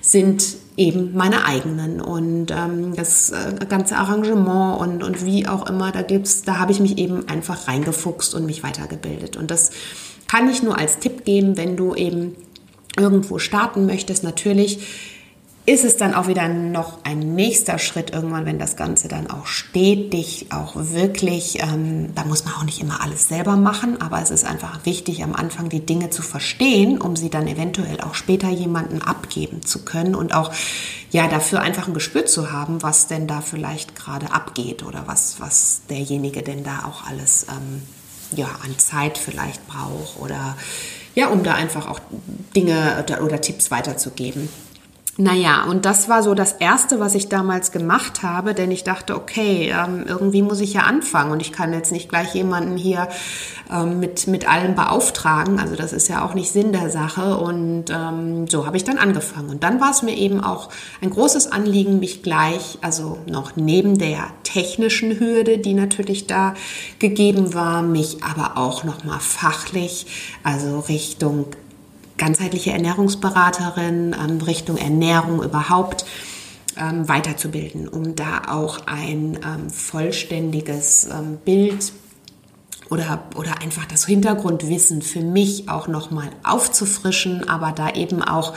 [0.01, 5.91] sind eben meine eigenen und ähm, das äh, ganze Arrangement und, und wie auch immer,
[5.91, 9.37] da gibt's, da habe ich mich eben einfach reingefuchst und mich weitergebildet.
[9.37, 9.71] Und das
[10.27, 12.35] kann ich nur als Tipp geben, wenn du eben
[12.97, 15.12] irgendwo starten möchtest, natürlich
[15.65, 19.45] ist es dann auch wieder noch ein nächster Schritt irgendwann, wenn das Ganze dann auch
[19.45, 24.29] stetig, auch wirklich, ähm, da muss man auch nicht immer alles selber machen, aber es
[24.29, 28.49] ist einfach wichtig, am Anfang die Dinge zu verstehen, um sie dann eventuell auch später
[28.49, 30.51] jemanden abgeben zu können und auch
[31.11, 35.39] ja dafür einfach ein Gespür zu haben, was denn da vielleicht gerade abgeht oder was,
[35.39, 37.83] was derjenige denn da auch alles ähm,
[38.35, 40.57] ja, an Zeit vielleicht braucht oder
[41.15, 41.99] ja, um da einfach auch
[42.53, 44.49] Dinge oder, oder Tipps weiterzugeben.
[45.17, 49.15] Naja, und das war so das Erste, was ich damals gemacht habe, denn ich dachte,
[49.15, 53.07] okay, ähm, irgendwie muss ich ja anfangen und ich kann jetzt nicht gleich jemanden hier
[53.71, 55.59] ähm, mit, mit allem beauftragen.
[55.59, 58.97] Also das ist ja auch nicht Sinn der Sache und ähm, so habe ich dann
[58.97, 59.51] angefangen.
[59.51, 63.99] Und dann war es mir eben auch ein großes Anliegen, mich gleich, also noch neben
[63.99, 66.55] der technischen Hürde, die natürlich da
[66.97, 70.07] gegeben war, mich aber auch nochmal fachlich,
[70.41, 71.45] also Richtung
[72.23, 76.05] ganzheitliche Ernährungsberaterin ähm, Richtung Ernährung überhaupt
[76.77, 81.91] ähm, weiterzubilden, um da auch ein ähm, vollständiges ähm, Bild
[82.89, 88.53] oder, oder einfach das Hintergrundwissen für mich auch nochmal aufzufrischen, aber da eben auch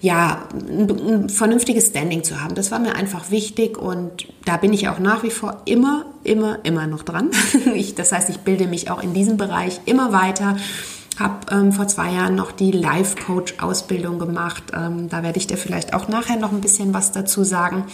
[0.00, 2.54] ja, ein, ein, vernünftiges Standing zu haben.
[2.54, 6.64] Das war mir einfach wichtig und da bin ich auch nach wie vor immer, immer,
[6.64, 7.30] immer noch dran.
[7.74, 10.56] Ich, das heißt, ich bilde mich auch in diesem Bereich immer weiter
[11.22, 14.64] habe ähm, vor zwei Jahren noch die Life-Coach-Ausbildung gemacht.
[14.74, 17.84] Ähm, da werde ich dir vielleicht auch nachher noch ein bisschen was dazu sagen.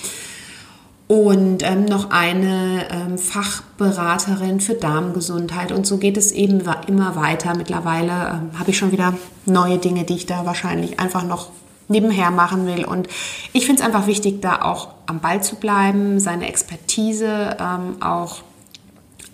[1.06, 5.72] Und ähm, noch eine ähm, Fachberaterin für Darmgesundheit.
[5.72, 7.56] Und so geht es eben immer weiter.
[7.56, 9.14] Mittlerweile ähm, habe ich schon wieder
[9.46, 11.50] neue Dinge, die ich da wahrscheinlich einfach noch
[11.88, 12.84] nebenher machen will.
[12.84, 13.08] Und
[13.52, 18.42] ich finde es einfach wichtig, da auch am Ball zu bleiben, seine Expertise ähm, auch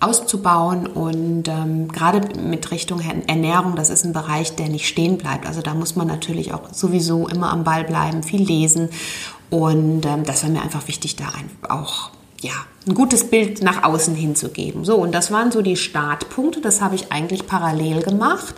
[0.05, 5.47] auszubauen und ähm, gerade mit Richtung Ernährung, das ist ein Bereich, der nicht stehen bleibt.
[5.47, 8.91] Also da muss man natürlich auch sowieso immer am Ball bleiben, viel lesen
[9.51, 11.25] und ähm, das war mir einfach wichtig, da
[11.69, 12.53] auch ja,
[12.87, 14.85] ein gutes Bild nach außen hinzugeben.
[14.85, 18.55] So, und das waren so die Startpunkte, das habe ich eigentlich parallel gemacht.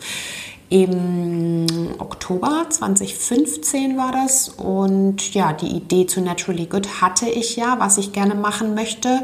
[0.69, 1.67] Im
[1.99, 7.99] Oktober 2015 war das und ja, die Idee zu Naturally Good hatte ich ja, was
[7.99, 9.23] ich gerne machen möchte.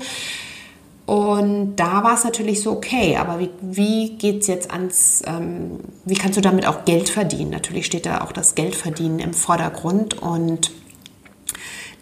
[1.05, 5.81] Und da war es natürlich so, okay, aber wie, wie geht es jetzt ans, ähm,
[6.05, 7.51] wie kannst du damit auch Geld verdienen?
[7.51, 10.71] Natürlich steht da auch das Geldverdienen im Vordergrund und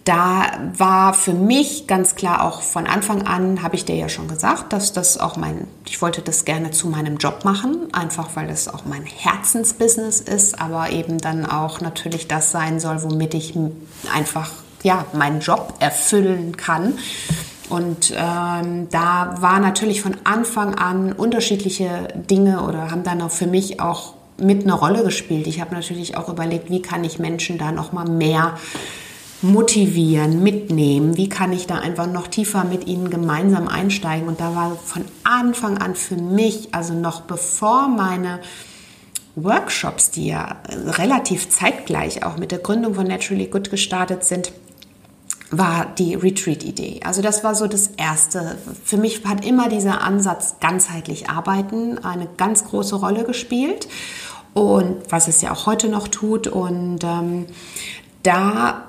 [0.04, 4.28] da war für mich ganz klar auch von Anfang an, habe ich dir ja schon
[4.28, 8.48] gesagt, dass das auch mein, ich wollte das gerne zu meinem Job machen, einfach weil
[8.48, 13.54] das auch mein Herzensbusiness ist, aber eben dann auch natürlich das sein soll, womit ich
[14.12, 14.50] einfach
[14.82, 16.98] ja meinen Job erfüllen kann.
[17.70, 23.46] Und ähm, da war natürlich von Anfang an unterschiedliche Dinge oder haben dann auch für
[23.46, 25.46] mich auch mit eine Rolle gespielt.
[25.46, 28.58] Ich habe natürlich auch überlegt, wie kann ich Menschen da noch mal mehr
[29.42, 34.28] motivieren, mitnehmen, wie kann ich da einfach noch tiefer mit ihnen gemeinsam einsteigen.
[34.28, 38.40] Und da war von Anfang an für mich, also noch bevor meine
[39.36, 44.52] Workshops, die ja relativ zeitgleich auch mit der Gründung von Naturally Good gestartet sind,
[45.50, 47.00] war die Retreat-Idee.
[47.04, 48.56] Also das war so das Erste.
[48.84, 53.88] Für mich hat immer dieser Ansatz ganzheitlich arbeiten eine ganz große Rolle gespielt
[54.54, 56.46] und was es ja auch heute noch tut.
[56.46, 57.46] Und ähm,
[58.22, 58.84] da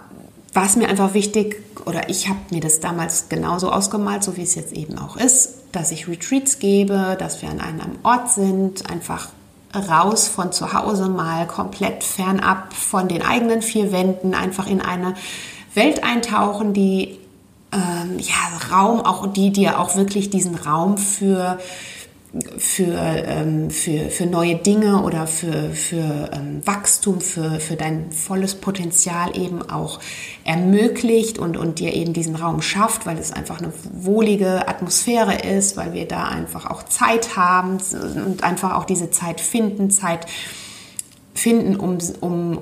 [0.54, 4.44] war es mir einfach wichtig, oder ich habe mir das damals genauso ausgemalt, so wie
[4.44, 8.90] es jetzt eben auch ist, dass ich Retreats gebe, dass wir an einem Ort sind,
[8.90, 9.30] einfach
[9.74, 15.16] raus von zu Hause mal komplett fernab von den eigenen vier Wänden, einfach in eine
[15.74, 17.20] Welt eintauchen, die
[17.72, 21.58] ähm, ja, Raum, auch die dir auch wirklich diesen Raum für
[22.58, 28.56] für, ähm, für, für neue Dinge oder für, für ähm, Wachstum, für, für dein volles
[28.56, 30.00] Potenzial eben auch
[30.46, 35.76] ermöglicht und, und dir eben diesen Raum schafft, weil es einfach eine wohlige Atmosphäre ist,
[35.76, 37.80] weil wir da einfach auch Zeit haben
[38.26, 40.26] und einfach auch diese Zeit finden, Zeit
[41.34, 42.60] finden, um, um,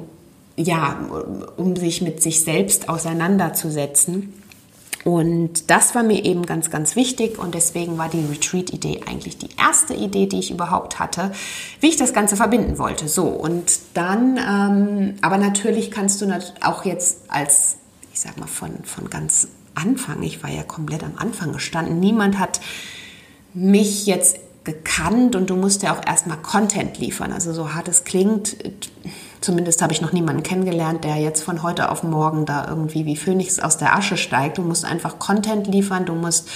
[0.60, 1.00] ja,
[1.56, 4.34] um sich mit sich selbst auseinanderzusetzen.
[5.06, 9.48] Und das war mir eben ganz, ganz wichtig und deswegen war die Retreat-Idee eigentlich die
[9.58, 11.32] erste Idee, die ich überhaupt hatte,
[11.80, 13.08] wie ich das Ganze verbinden wollte.
[13.08, 17.78] So, und dann, ähm, aber natürlich kannst du auch jetzt als,
[18.12, 22.38] ich sag mal, von, von ganz Anfang, ich war ja komplett am Anfang gestanden, niemand
[22.38, 22.60] hat
[23.54, 27.32] mich jetzt gekannt und du musst ja auch erstmal Content liefern.
[27.32, 28.58] Also so hart es klingt,
[29.42, 33.16] Zumindest habe ich noch niemanden kennengelernt, der jetzt von heute auf morgen da irgendwie wie
[33.16, 34.58] Phönix aus der Asche steigt.
[34.58, 36.50] Du musst einfach Content liefern, du musst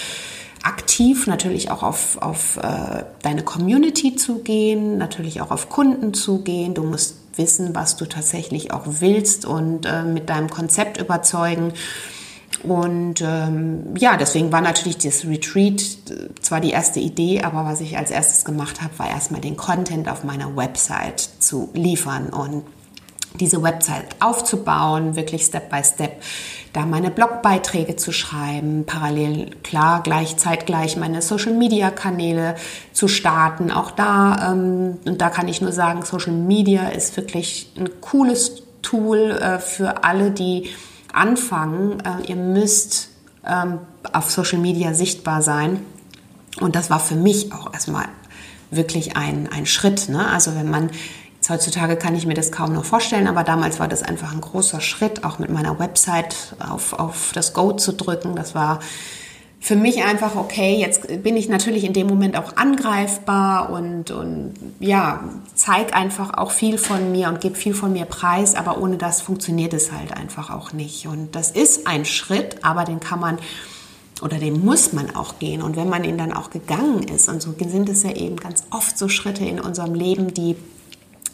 [0.63, 6.73] aktiv natürlich auch auf, auf äh, deine Community zugehen, natürlich auch auf Kunden zugehen.
[6.73, 11.73] Du musst wissen, was du tatsächlich auch willst und äh, mit deinem Konzept überzeugen.
[12.61, 17.81] Und ähm, ja, deswegen war natürlich das Retreat äh, zwar die erste Idee, aber was
[17.81, 22.63] ich als erstes gemacht habe, war erstmal den Content auf meiner Website zu liefern und
[23.39, 26.21] diese Website aufzubauen, wirklich Step by Step,
[26.71, 32.55] da meine Blogbeiträge zu schreiben, parallel klar gleich zeitgleich meine Social Media Kanäle
[32.93, 33.71] zu starten.
[33.71, 38.63] Auch da ähm, und da kann ich nur sagen, Social Media ist wirklich ein cooles
[38.81, 40.69] Tool äh, für alle, die
[41.13, 41.99] anfangen.
[42.01, 43.09] Äh, ihr müsst
[43.45, 43.79] ähm,
[44.11, 45.85] auf Social Media sichtbar sein.
[46.59, 48.05] Und das war für mich auch erstmal
[48.69, 50.09] wirklich ein, ein Schritt.
[50.09, 50.27] Ne?
[50.27, 50.89] Also wenn man
[51.43, 54.39] Jetzt heutzutage kann ich mir das kaum noch vorstellen, aber damals war das einfach ein
[54.39, 58.37] großer Schritt, auch mit meiner Website auf, auf das Go zu drücken.
[58.37, 58.79] Das war
[59.63, 64.55] für mich einfach, okay, jetzt bin ich natürlich in dem Moment auch angreifbar und, und
[64.81, 65.23] ja,
[65.55, 69.21] zeig einfach auch viel von mir und gebe viel von mir preis, aber ohne das
[69.21, 71.07] funktioniert es halt einfach auch nicht.
[71.07, 73.37] Und das ist ein Schritt, aber den kann man
[74.21, 75.61] oder den muss man auch gehen.
[75.61, 78.63] Und wenn man ihn dann auch gegangen ist, und so sind es ja eben ganz
[78.69, 80.57] oft so Schritte in unserem Leben, die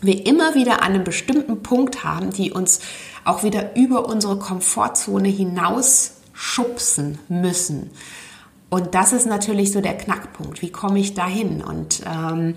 [0.03, 2.79] wir immer wieder an einem bestimmten Punkt haben, die uns
[3.25, 7.89] auch wieder über unsere Komfortzone hinaus schubsen müssen.
[8.69, 10.61] Und das ist natürlich so der Knackpunkt.
[10.61, 11.61] Wie komme ich dahin?
[11.61, 12.55] Und ähm,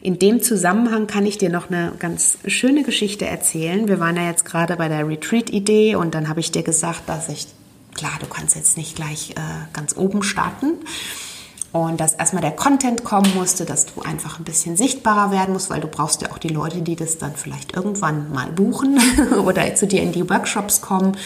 [0.00, 3.86] in dem Zusammenhang kann ich dir noch eine ganz schöne Geschichte erzählen.
[3.86, 7.28] Wir waren ja jetzt gerade bei der Retreat-Idee und dann habe ich dir gesagt, dass
[7.28, 7.46] ich,
[7.94, 9.34] klar, du kannst jetzt nicht gleich äh,
[9.72, 10.72] ganz oben starten.
[11.70, 15.70] Und dass erstmal der Content kommen musste, dass du einfach ein bisschen sichtbarer werden musst,
[15.70, 18.98] weil du brauchst ja auch die Leute, die das dann vielleicht irgendwann mal buchen
[19.44, 21.16] oder zu dir in die Workshops kommen.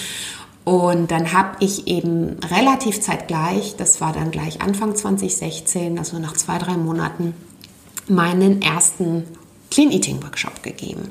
[0.65, 6.33] Und dann habe ich eben relativ zeitgleich, das war dann gleich Anfang 2016, also nach
[6.33, 7.35] zwei, drei Monaten,
[8.09, 9.25] meinen ersten
[9.71, 11.11] Clean Eating Workshop gegeben.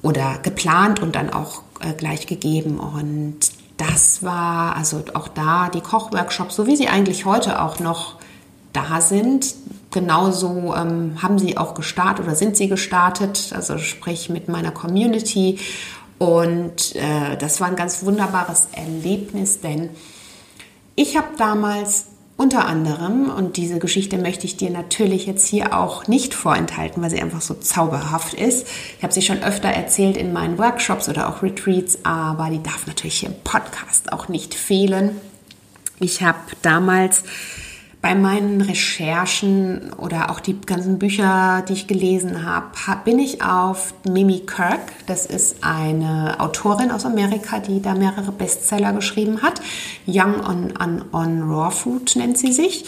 [0.00, 2.78] Oder geplant und dann auch äh, gleich gegeben.
[2.78, 3.38] Und
[3.78, 8.14] das war also auch da die Kochworkshops, so wie sie eigentlich heute auch noch
[8.72, 9.54] da sind.
[9.90, 15.58] Genauso ähm, haben sie auch gestartet oder sind sie gestartet, also sprich mit meiner Community.
[16.18, 19.90] Und äh, das war ein ganz wunderbares Erlebnis, denn
[20.96, 26.06] ich habe damals unter anderem, und diese Geschichte möchte ich dir natürlich jetzt hier auch
[26.06, 28.66] nicht vorenthalten, weil sie einfach so zauberhaft ist.
[28.96, 32.86] Ich habe sie schon öfter erzählt in meinen Workshops oder auch Retreats, aber die darf
[32.86, 35.20] natürlich hier im Podcast auch nicht fehlen.
[35.98, 37.24] Ich habe damals
[38.00, 42.66] bei meinen Recherchen oder auch die ganzen Bücher, die ich gelesen habe,
[43.04, 44.80] bin ich auf Mimi Kirk.
[45.06, 49.60] Das ist eine Autorin aus Amerika, die da mehrere Bestseller geschrieben hat.
[50.06, 52.84] Young on, on, on Raw Food nennt sie sich.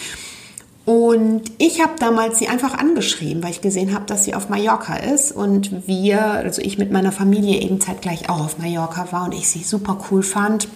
[0.85, 4.95] Und ich habe damals sie einfach angeschrieben, weil ich gesehen habe, dass sie auf Mallorca
[4.95, 9.33] ist und wir, also ich mit meiner Familie eben zeitgleich auch auf Mallorca war und
[9.33, 10.67] ich sie super cool fand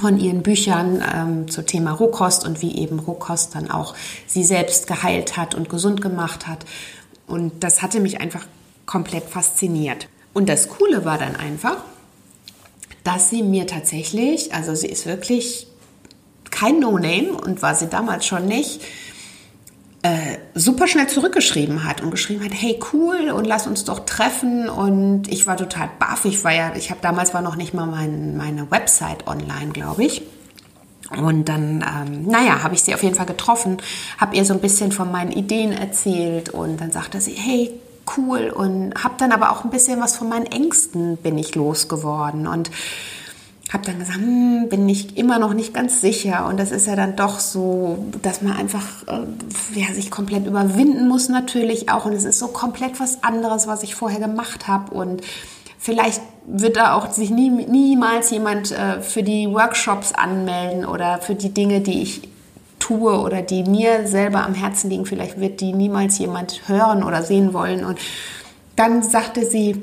[0.00, 3.94] von ihren Büchern ähm, zum Thema Rohkost und wie eben Rohkost dann auch
[4.26, 6.64] sie selbst geheilt hat und gesund gemacht hat.
[7.26, 8.46] Und das hatte mich einfach
[8.86, 10.08] komplett fasziniert.
[10.32, 11.76] Und das Coole war dann einfach,
[13.04, 15.66] dass sie mir tatsächlich, also sie ist wirklich
[16.50, 18.80] kein No-Name und war sie damals schon nicht,
[20.02, 24.68] äh, super schnell zurückgeschrieben hat und geschrieben hat, hey cool und lass uns doch treffen
[24.68, 26.24] und ich war total baff.
[26.24, 30.04] Ich war ja, ich habe damals war noch nicht mal mein, meine Website online, glaube
[30.04, 30.22] ich.
[31.10, 33.78] Und dann, ähm, naja, habe ich sie auf jeden Fall getroffen,
[34.16, 37.70] habe ihr so ein bisschen von meinen Ideen erzählt und dann sagte sie, hey
[38.16, 42.46] cool und habe dann aber auch ein bisschen was von meinen Ängsten bin ich losgeworden
[42.46, 42.70] und
[43.72, 46.46] habe dann gesagt, hm, bin ich immer noch nicht ganz sicher.
[46.46, 51.06] Und das ist ja dann doch so, dass man einfach äh, ja, sich komplett überwinden
[51.08, 52.04] muss natürlich auch.
[52.04, 54.92] Und es ist so komplett was anderes, was ich vorher gemacht habe.
[54.92, 55.22] Und
[55.78, 61.36] vielleicht wird da auch sich nie, niemals jemand äh, für die Workshops anmelden oder für
[61.36, 62.22] die Dinge, die ich
[62.80, 65.06] tue oder die mir selber am Herzen liegen.
[65.06, 67.84] Vielleicht wird die niemals jemand hören oder sehen wollen.
[67.84, 68.00] Und
[68.74, 69.80] dann sagte sie,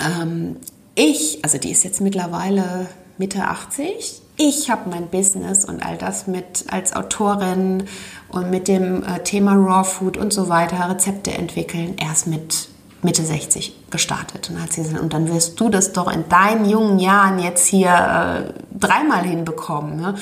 [0.00, 0.56] ähm,
[0.94, 2.86] ich, also die ist jetzt mittlerweile
[3.18, 7.84] Mitte 80, ich habe mein Business und all das mit als Autorin
[8.28, 12.68] und mit dem äh, Thema Raw Food und so weiter, Rezepte entwickeln, erst mit
[13.02, 14.48] Mitte 60 gestartet.
[14.50, 17.90] Und, hat gesagt, und dann wirst du das doch in deinen jungen Jahren jetzt hier
[17.90, 19.96] äh, dreimal hinbekommen.
[19.96, 20.14] Ne?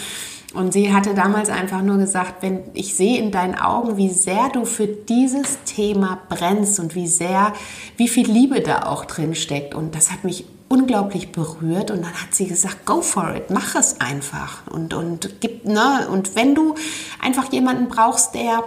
[0.52, 4.48] Und sie hatte damals einfach nur gesagt, wenn ich sehe in deinen Augen, wie sehr
[4.52, 7.52] du für dieses Thema brennst und wie sehr,
[7.96, 9.74] wie viel Liebe da auch drin steckt.
[9.74, 11.90] Und das hat mich unglaublich berührt.
[11.90, 14.66] Und dann hat sie gesagt, go for it, mach es einfach.
[14.68, 16.74] Und, und gib, ne, und wenn du
[17.20, 18.64] einfach jemanden brauchst, der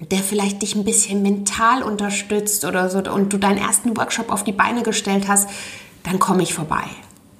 [0.00, 4.44] der vielleicht dich ein bisschen mental unterstützt oder so und du deinen ersten Workshop auf
[4.44, 5.48] die Beine gestellt hast,
[6.04, 6.84] dann komme ich vorbei.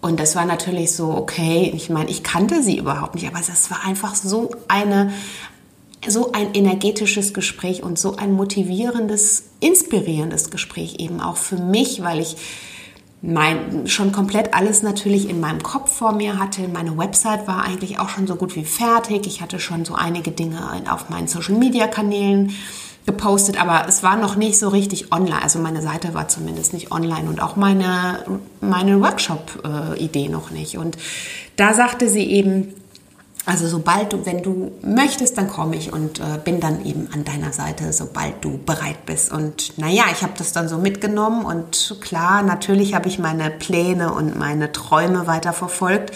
[0.00, 3.70] Und das war natürlich so, okay, ich meine, ich kannte sie überhaupt nicht, aber das
[3.70, 5.12] war einfach so eine,
[6.06, 12.18] so ein energetisches Gespräch und so ein motivierendes, inspirierendes Gespräch eben auch für mich, weil
[12.18, 12.36] ich
[13.20, 16.68] mein, schon komplett alles natürlich in meinem Kopf vor mir hatte.
[16.68, 19.26] Meine Website war eigentlich auch schon so gut wie fertig.
[19.26, 22.52] Ich hatte schon so einige Dinge auf meinen Social-Media-Kanälen
[23.06, 25.42] gepostet, aber es war noch nicht so richtig online.
[25.42, 28.24] Also meine Seite war zumindest nicht online und auch meine,
[28.60, 30.76] meine Workshop-Idee noch nicht.
[30.76, 30.96] Und
[31.56, 32.74] da sagte sie eben,
[33.48, 37.24] also sobald du, wenn du möchtest, dann komme ich und äh, bin dann eben an
[37.24, 39.32] deiner Seite, sobald du bereit bist.
[39.32, 44.12] Und naja, ich habe das dann so mitgenommen und klar, natürlich habe ich meine Pläne
[44.12, 46.12] und meine Träume weiter verfolgt.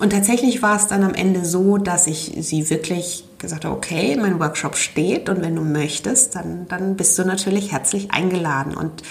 [0.00, 4.16] Und tatsächlich war es dann am Ende so, dass ich sie wirklich gesagt habe, okay,
[4.16, 8.74] mein Workshop steht und wenn du möchtest, dann, dann bist du natürlich herzlich eingeladen.
[8.74, 9.04] Und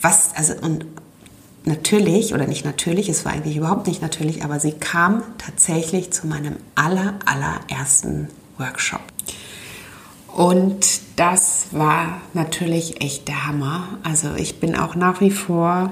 [0.00, 0.86] was, also, und
[1.64, 6.26] natürlich, oder nicht natürlich, es war eigentlich überhaupt nicht natürlich, aber sie kam tatsächlich zu
[6.26, 9.02] meinem aller, allerersten Workshop.
[10.28, 13.88] Und das war natürlich echt der Hammer.
[14.02, 15.90] Also ich bin auch nach wie vor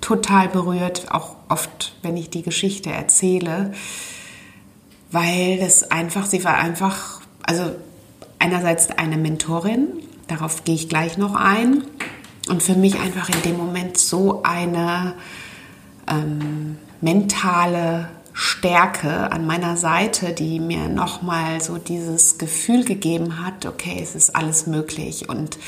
[0.00, 3.72] total berührt, auch oft, wenn ich die Geschichte erzähle,
[5.10, 7.74] weil das einfach, sie war einfach, also
[8.38, 9.86] einerseits eine Mentorin,
[10.26, 11.84] darauf gehe ich gleich noch ein,
[12.48, 15.14] und für mich einfach in dem Moment so eine
[16.08, 24.00] ähm, mentale Stärke an meiner Seite, die mir nochmal so dieses Gefühl gegeben hat, okay,
[24.02, 25.28] es ist alles möglich.
[25.28, 25.58] Und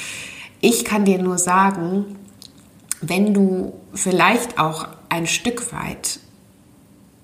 [0.61, 2.19] ich kann dir nur sagen,
[3.01, 6.19] wenn du vielleicht auch ein Stück weit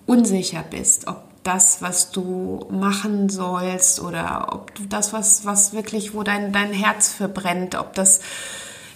[0.07, 6.23] unsicher bist, ob das, was du machen sollst oder ob das, was, was wirklich, wo
[6.23, 8.21] dein, dein Herz verbrennt, ob das,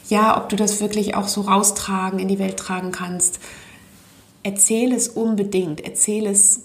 [0.08, 3.40] ja, ob du das wirklich auch so raustragen, in die Welt tragen kannst.
[4.42, 6.62] Erzähl es unbedingt, erzähl es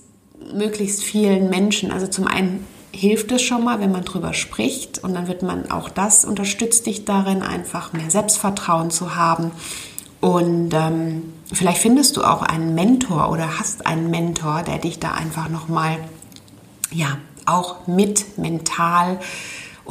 [0.53, 1.91] möglichst vielen Menschen.
[1.91, 5.71] Also zum einen hilft es schon mal, wenn man drüber spricht und dann wird man
[5.71, 9.51] auch das unterstützt dich darin, einfach mehr Selbstvertrauen zu haben
[10.21, 15.13] und ähm, vielleicht findest du auch einen Mentor oder hast einen Mentor, der dich da
[15.13, 15.97] einfach nochmal,
[16.91, 19.19] ja, auch mit mental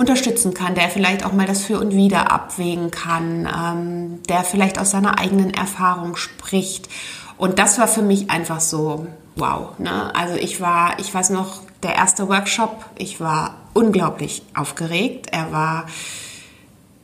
[0.00, 4.78] unterstützen kann, der vielleicht auch mal das Für und Wider abwägen kann, ähm, der vielleicht
[4.78, 6.88] aus seiner eigenen Erfahrung spricht.
[7.36, 9.78] Und das war für mich einfach so, wow.
[9.78, 10.14] Ne?
[10.16, 15.26] Also ich war, ich weiß noch, der erste Workshop, ich war unglaublich aufgeregt.
[15.32, 15.84] Er war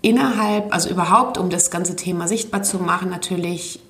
[0.00, 3.80] innerhalb, also überhaupt, um das ganze Thema sichtbar zu machen, natürlich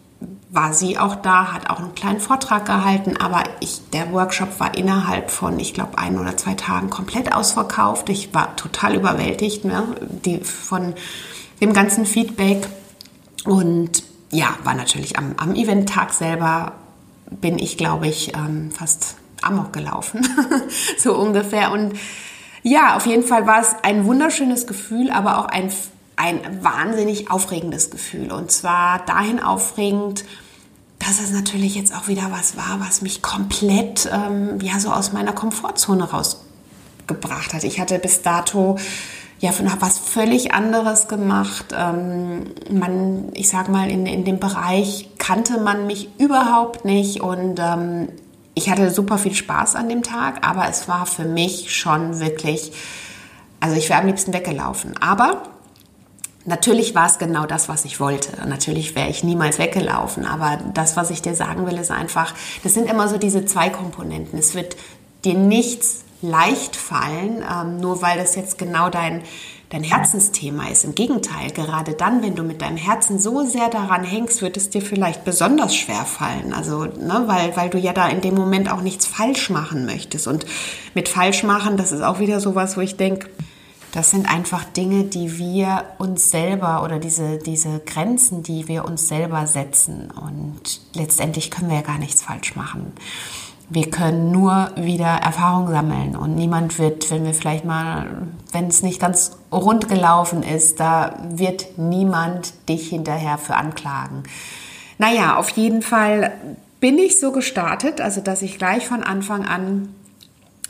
[0.49, 4.77] war sie auch da, hat auch einen kleinen Vortrag gehalten, aber ich, der Workshop war
[4.77, 8.09] innerhalb von, ich glaube, ein oder zwei Tagen komplett ausverkauft.
[8.09, 9.85] Ich war total überwältigt ne,
[10.25, 10.95] die, von
[11.61, 12.69] dem ganzen Feedback.
[13.45, 16.73] Und ja, war natürlich am, am Eventtag selber,
[17.31, 20.27] bin ich, glaube ich, ähm, fast amok gelaufen,
[20.99, 21.73] so ungefähr.
[21.73, 21.95] Und
[22.63, 25.73] ja, auf jeden Fall war es ein wunderschönes Gefühl, aber auch ein
[26.17, 28.33] ein wahnsinnig aufregendes Gefühl.
[28.33, 30.25] Und zwar dahin aufregend,
[30.99, 35.13] dass es natürlich jetzt auch wieder was war, was mich komplett ähm, ja so aus
[35.13, 37.65] meiner Komfortzone rausgebracht hat.
[37.65, 38.79] Ich hatte bis dato
[39.39, 41.67] ja von was völlig anderes gemacht.
[41.77, 47.61] Ähm, man, ich sag mal, in, in dem Bereich kannte man mich überhaupt nicht und
[47.61, 48.09] ähm,
[48.55, 52.73] ich hatte super viel Spaß an dem Tag, aber es war für mich schon wirklich,
[53.61, 54.95] also ich wäre am liebsten weggelaufen.
[54.99, 55.43] Aber
[56.47, 58.47] Natürlich war es genau das, was ich wollte.
[58.47, 60.25] Natürlich wäre ich niemals weggelaufen.
[60.25, 63.69] Aber das, was ich dir sagen will, ist einfach, das sind immer so diese zwei
[63.69, 64.39] Komponenten.
[64.39, 64.77] Es wird
[65.25, 69.23] dir nichts leicht fallen, ähm, nur weil das jetzt genau dein,
[69.71, 70.85] dein Herzensthema ist.
[70.85, 74.71] Im Gegenteil, gerade dann, wenn du mit deinem Herzen so sehr daran hängst, wird es
[74.71, 76.53] dir vielleicht besonders schwer fallen.
[76.53, 80.29] Also, ne, weil, weil du ja da in dem Moment auch nichts falsch machen möchtest.
[80.29, 80.47] Und
[80.95, 83.29] mit falsch machen, das ist auch wieder sowas, wo ich denke,
[83.97, 89.09] das sind einfach Dinge, die wir uns selber oder diese, diese Grenzen, die wir uns
[89.09, 90.11] selber setzen.
[90.11, 92.93] Und letztendlich können wir ja gar nichts falsch machen.
[93.71, 98.83] Wir können nur wieder Erfahrung sammeln und niemand wird, wenn wir vielleicht mal, wenn es
[98.83, 104.25] nicht ganz rund gelaufen ist, da wird niemand dich hinterher für anklagen.
[104.99, 106.33] Naja, auf jeden Fall
[106.81, 109.89] bin ich so gestartet, also dass ich gleich von Anfang an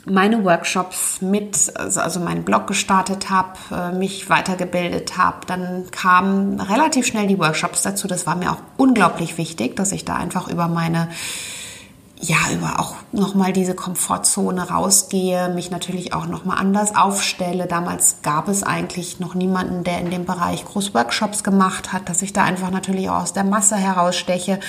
[0.09, 5.45] meine Workshops mit, also, also meinen Blog gestartet habe, äh, mich weitergebildet habe.
[5.45, 8.07] Dann kamen relativ schnell die Workshops dazu.
[8.07, 11.09] Das war mir auch unglaublich wichtig, dass ich da einfach über meine
[12.19, 17.67] ja, über auch nochmal diese Komfortzone rausgehe, mich natürlich auch nochmal anders aufstelle.
[17.67, 22.33] Damals gab es eigentlich noch niemanden, der in dem Bereich Großworkshops gemacht hat, dass ich
[22.33, 24.59] da einfach natürlich auch aus der Masse heraussteche.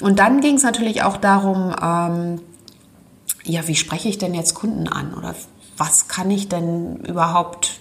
[0.00, 2.40] Und dann ging es natürlich auch darum, ähm,
[3.52, 5.34] ja, wie spreche ich denn jetzt Kunden an oder
[5.76, 7.80] was kann ich denn überhaupt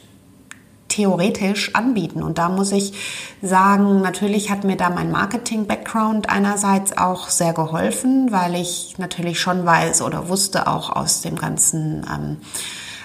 [0.88, 2.24] theoretisch anbieten?
[2.24, 2.94] Und da muss ich
[3.42, 9.66] sagen, natürlich hat mir da mein Marketing-Background einerseits auch sehr geholfen, weil ich natürlich schon
[9.66, 12.38] weiß oder wusste auch aus dem ganzen ähm,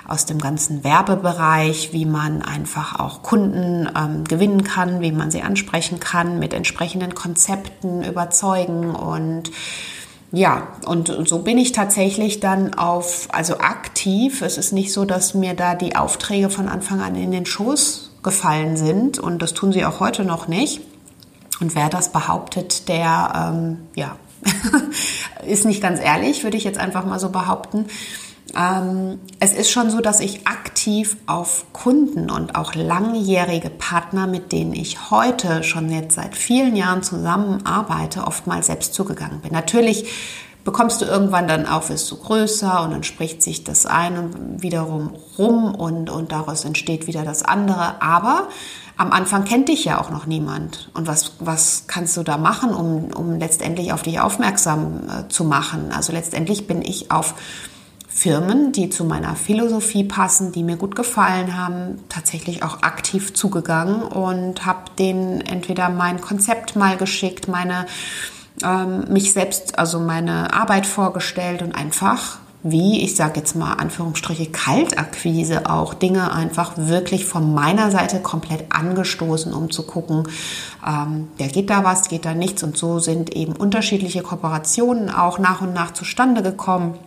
[0.09, 5.43] aus dem ganzen Werbebereich, wie man einfach auch Kunden ähm, gewinnen kann, wie man sie
[5.43, 9.51] ansprechen kann, mit entsprechenden Konzepten überzeugen und
[10.35, 14.41] ja, und so bin ich tatsächlich dann auf, also aktiv.
[14.41, 18.13] Es ist nicht so, dass mir da die Aufträge von Anfang an in den Schoß
[18.23, 20.81] gefallen sind und das tun sie auch heute noch nicht.
[21.61, 24.17] Und wer das behauptet, der, ähm, ja,
[25.47, 27.87] ist nicht ganz ehrlich, würde ich jetzt einfach mal so behaupten.
[28.57, 34.53] Ähm, es ist schon so, dass ich aktiv auf Kunden und auch langjährige Partner, mit
[34.53, 39.53] denen ich heute schon jetzt seit vielen Jahren zusammenarbeite, oftmals selbst zugegangen bin.
[39.53, 40.07] Natürlich
[40.65, 45.15] bekommst du irgendwann dann auch, wirst du größer und dann spricht sich das eine wiederum
[45.39, 48.01] rum und, und daraus entsteht wieder das andere.
[48.01, 48.49] Aber
[48.97, 50.91] am Anfang kennt dich ja auch noch niemand.
[50.95, 55.45] Und was, was kannst du da machen, um, um letztendlich auf dich aufmerksam äh, zu
[55.45, 55.91] machen?
[55.93, 57.35] Also letztendlich bin ich auf
[58.15, 64.03] Firmen, die zu meiner Philosophie passen, die mir gut gefallen haben, tatsächlich auch aktiv zugegangen
[64.03, 67.87] und habe denen entweder mein Konzept mal geschickt, meine
[68.63, 74.47] ähm, mich selbst, also meine Arbeit vorgestellt und einfach wie, ich sage jetzt mal Anführungsstriche,
[74.47, 80.29] Kaltakquise auch Dinge einfach wirklich von meiner Seite komplett angestoßen, um zu gucken,
[80.87, 82.63] ähm, ja, geht da was, geht da nichts.
[82.63, 86.99] Und so sind eben unterschiedliche Kooperationen auch nach und nach zustande gekommen.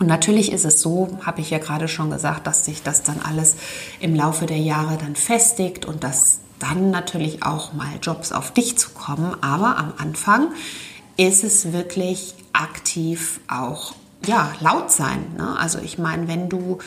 [0.00, 3.20] Und natürlich ist es so, habe ich ja gerade schon gesagt, dass sich das dann
[3.20, 3.54] alles
[4.00, 8.76] im Laufe der Jahre dann festigt und dass dann natürlich auch mal Jobs auf dich
[8.76, 9.36] zu kommen.
[9.40, 10.48] Aber am Anfang
[11.16, 13.94] ist es wirklich aktiv auch
[14.26, 15.26] ja, laut sein.
[15.36, 15.56] Ne?
[15.58, 16.78] Also ich meine, wenn du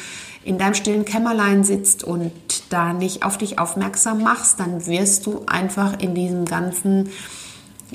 [0.44, 2.32] in deinem stillen Kämmerlein sitzt und
[2.70, 7.10] da nicht auf dich aufmerksam machst, dann wirst du einfach in diesem ganzen,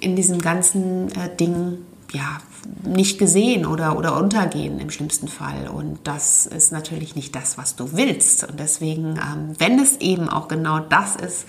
[0.00, 1.78] in diesem ganzen äh, Ding
[2.12, 2.38] ja,
[2.84, 5.68] nicht gesehen oder, oder untergehen im schlimmsten Fall.
[5.68, 8.44] Und das ist natürlich nicht das, was du willst.
[8.44, 11.46] Und deswegen, ähm, wenn es eben auch genau das ist,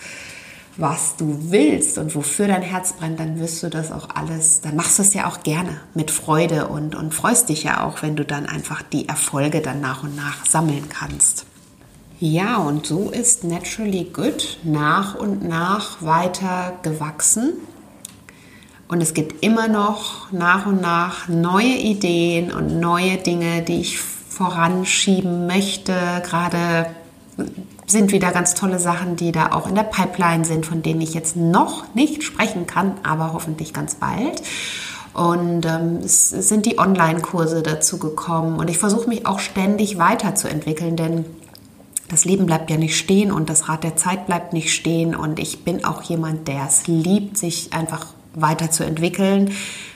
[0.76, 4.76] was du willst und wofür dein Herz brennt, dann wirst du das auch alles, dann
[4.76, 8.16] machst du es ja auch gerne mit Freude und, und freust dich ja auch, wenn
[8.16, 11.45] du dann einfach die Erfolge dann nach und nach sammeln kannst.
[12.20, 17.53] Ja, und so ist Naturally Good nach und nach weiter gewachsen.
[18.94, 23.98] Und es gibt immer noch nach und nach neue Ideen und neue Dinge, die ich
[23.98, 25.96] voranschieben möchte.
[26.24, 26.86] Gerade
[27.88, 31.16] sind wieder ganz tolle Sachen, die da auch in der Pipeline sind, von denen ich
[31.16, 34.44] jetzt noch nicht sprechen kann, aber hoffentlich ganz bald.
[35.16, 38.60] Und ähm, es sind die Online-Kurse dazu gekommen.
[38.60, 41.26] Und ich versuche mich auch ständig weiterzuentwickeln, denn
[42.10, 45.16] das Leben bleibt ja nicht stehen und das Rad der Zeit bleibt nicht stehen.
[45.16, 49.52] Und ich bin auch jemand, der es liebt, sich einfach weiterzuentwickeln,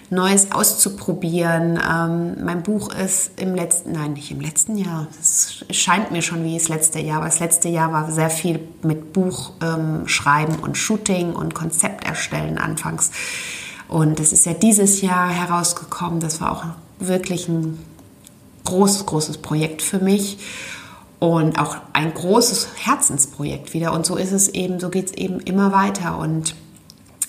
[0.09, 1.77] Neues auszuprobieren.
[1.85, 5.07] Ähm, mein Buch ist im letzten, nein, nicht im letzten Jahr.
[5.19, 8.59] Es scheint mir schon wie das letzte Jahr, aber das letzte Jahr war sehr viel
[8.83, 10.05] mit Buch ähm,
[10.61, 13.11] und Shooting und Konzept erstellen anfangs.
[13.89, 16.21] Und es ist ja dieses Jahr herausgekommen.
[16.21, 16.65] Das war auch
[16.99, 17.77] wirklich ein
[18.63, 20.37] großes, großes Projekt für mich.
[21.19, 23.91] und auch ein großes Herzensprojekt wieder.
[23.91, 26.19] Und so ist es eben, so geht es eben immer weiter.
[26.19, 26.53] Und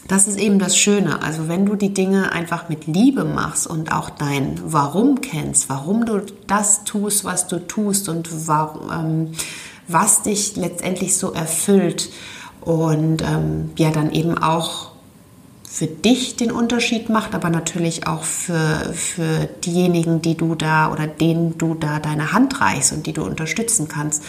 [0.09, 1.23] das ist eben das Schöne.
[1.23, 6.07] Also wenn du die Dinge einfach mit Liebe machst und auch dein Warum kennst, warum
[6.07, 9.33] du das tust, was du tust und warum, ähm,
[9.87, 12.11] was dich letztendlich so erfüllt
[12.63, 14.93] und ähm, ja dann eben auch
[15.71, 21.07] für dich den Unterschied macht, aber natürlich auch für, für diejenigen, die du da oder
[21.07, 24.25] denen du da deine Hand reichst und die du unterstützen kannst,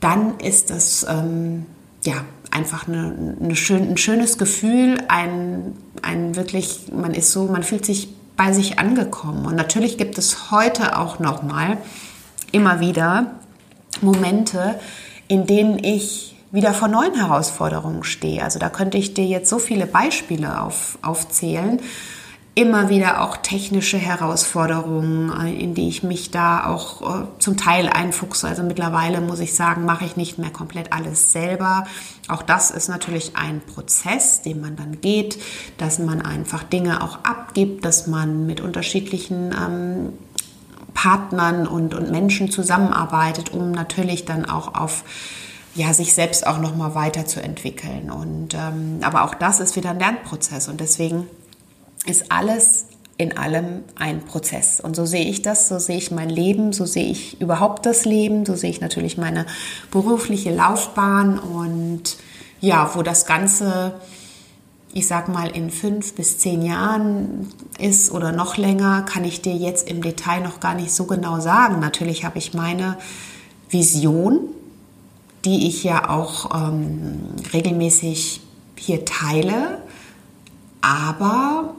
[0.00, 1.66] dann ist das ähm,
[2.04, 7.62] ja einfach eine, eine schön, ein schönes Gefühl, ein, ein wirklich, man ist so, man
[7.62, 9.46] fühlt sich bei sich angekommen.
[9.46, 11.78] Und natürlich gibt es heute auch nochmal
[12.52, 13.32] immer wieder
[14.00, 14.78] Momente,
[15.26, 18.42] in denen ich wieder vor neuen Herausforderungen stehe.
[18.42, 21.80] Also da könnte ich dir jetzt so viele Beispiele auf, aufzählen
[22.58, 27.88] immer wieder auch technische Herausforderungen, äh, in die ich mich da auch äh, zum Teil
[27.88, 28.48] einfuchse.
[28.48, 31.86] Also mittlerweile muss ich sagen, mache ich nicht mehr komplett alles selber.
[32.26, 35.38] Auch das ist natürlich ein Prozess, den man dann geht,
[35.76, 40.12] dass man einfach Dinge auch abgibt, dass man mit unterschiedlichen ähm,
[40.94, 45.04] Partnern und, und Menschen zusammenarbeitet, um natürlich dann auch auf
[45.76, 48.10] ja, sich selbst auch noch mal weiterzuentwickeln.
[48.10, 51.28] Und ähm, aber auch das ist wieder ein Lernprozess und deswegen
[52.06, 52.86] ist alles
[53.18, 54.80] in allem ein Prozess.
[54.80, 58.04] Und so sehe ich das, so sehe ich mein Leben, so sehe ich überhaupt das
[58.04, 59.44] Leben, so sehe ich natürlich meine
[59.90, 62.16] berufliche Laufbahn und
[62.60, 63.94] ja, wo das Ganze,
[64.92, 67.48] ich sag mal, in fünf bis zehn Jahren
[67.80, 71.40] ist oder noch länger, kann ich dir jetzt im Detail noch gar nicht so genau
[71.40, 71.80] sagen.
[71.80, 72.96] Natürlich habe ich meine
[73.68, 74.40] Vision,
[75.44, 77.18] die ich ja auch ähm,
[77.52, 78.42] regelmäßig
[78.76, 79.82] hier teile,
[80.80, 81.74] aber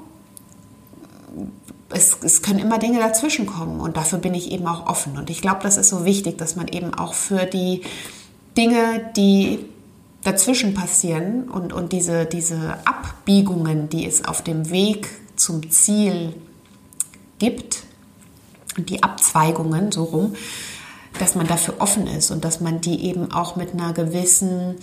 [1.89, 5.17] es, es können immer Dinge dazwischen kommen und dafür bin ich eben auch offen.
[5.17, 7.81] Und ich glaube, das ist so wichtig, dass man eben auch für die
[8.57, 9.65] Dinge, die
[10.23, 16.33] dazwischen passieren und, und diese, diese Abbiegungen, die es auf dem Weg zum Ziel
[17.39, 17.83] gibt,
[18.77, 20.35] und die Abzweigungen so rum,
[21.19, 24.75] dass man dafür offen ist und dass man die eben auch mit einer gewissen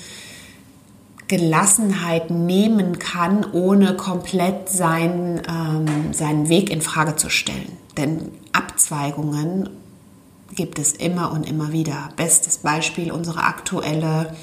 [1.28, 7.72] Gelassenheit nehmen kann, ohne komplett sein, ähm, seinen Weg in Frage zu stellen.
[7.96, 9.70] Denn Abzweigungen
[10.54, 12.10] gibt es immer und immer wieder.
[12.16, 14.34] Bestes Beispiel unsere aktuelle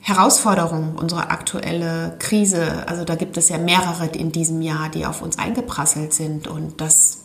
[0.00, 2.86] Herausforderung, unsere aktuelle Krise.
[2.88, 6.80] Also da gibt es ja mehrere in diesem Jahr, die auf uns eingeprasselt sind und
[6.80, 7.20] das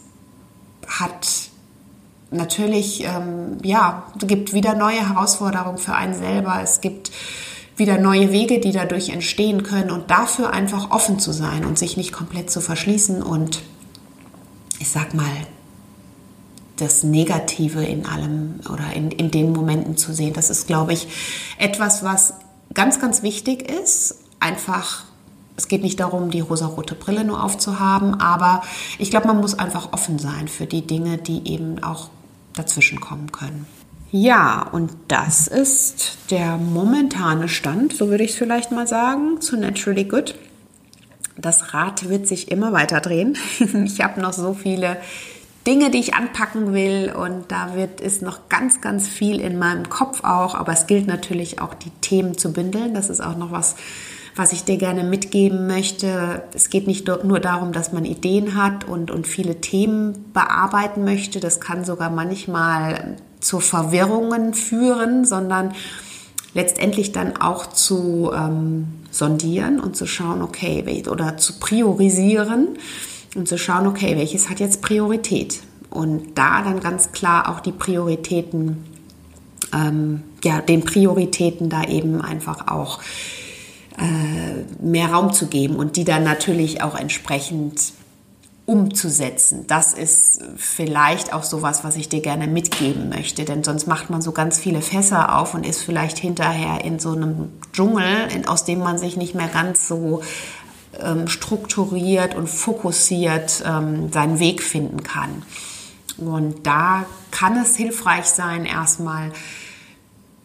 [0.88, 1.28] hat
[2.32, 6.60] natürlich, ähm, ja, gibt wieder neue Herausforderungen für einen selber.
[6.62, 7.12] Es gibt
[7.78, 11.96] wieder neue Wege, die dadurch entstehen können und dafür einfach offen zu sein und sich
[11.96, 13.62] nicht komplett zu verschließen und
[14.80, 15.26] ich sag mal,
[16.76, 20.34] das Negative in allem oder in, in den Momenten zu sehen.
[20.34, 21.08] Das ist, glaube ich,
[21.58, 22.36] etwas, was
[22.74, 24.20] ganz, ganz wichtig ist.
[24.40, 25.06] Einfach,
[25.56, 28.62] es geht nicht darum, die rosarote Brille nur aufzuhaben, aber
[29.00, 32.10] ich glaube, man muss einfach offen sein für die Dinge, die eben auch
[32.54, 33.66] dazwischen kommen können.
[34.12, 39.58] Ja, und das ist der momentane Stand, so würde ich es vielleicht mal sagen, zu
[39.58, 40.36] Naturally Good.
[41.36, 43.38] Das Rad wird sich immer weiter drehen.
[43.86, 44.98] Ich habe noch so viele
[45.68, 49.90] Dinge, die ich anpacken will und da wird ist noch ganz, ganz viel in meinem
[49.90, 52.94] Kopf auch, aber es gilt natürlich auch die Themen zu bündeln.
[52.94, 53.76] Das ist auch noch was,
[54.38, 56.44] was ich dir gerne mitgeben möchte.
[56.54, 61.42] Es geht nicht nur darum, dass man Ideen hat und, und viele Themen bearbeiten möchte.
[61.42, 65.74] Das kann sogar manchmal zu Verwirrungen führen, sondern
[66.54, 72.78] letztendlich dann auch zu ähm, sondieren und zu schauen, okay, oder zu priorisieren
[73.36, 75.62] und zu schauen, okay, welches hat jetzt Priorität?
[75.90, 78.84] Und da dann ganz klar auch die Prioritäten,
[79.74, 83.00] ähm, ja, den Prioritäten da eben einfach auch
[83.98, 87.94] äh, mehr Raum zu geben und die dann natürlich auch entsprechend
[88.68, 89.66] umzusetzen.
[89.66, 94.22] Das ist vielleicht auch sowas, was ich dir gerne mitgeben möchte, denn sonst macht man
[94.22, 98.80] so ganz viele Fässer auf und ist vielleicht hinterher in so einem Dschungel, aus dem
[98.80, 100.22] man sich nicht mehr ganz so
[101.00, 105.44] ähm, strukturiert und fokussiert ähm, seinen Weg finden kann.
[106.18, 109.32] Und da kann es hilfreich sein, erstmal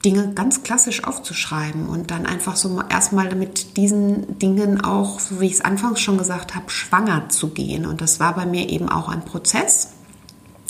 [0.05, 5.47] Dinge ganz klassisch aufzuschreiben und dann einfach so erstmal mit diesen Dingen auch, so wie
[5.47, 7.87] ich es anfangs schon gesagt habe, schwanger zu gehen.
[7.87, 9.91] Und das war bei mir eben auch ein Prozess.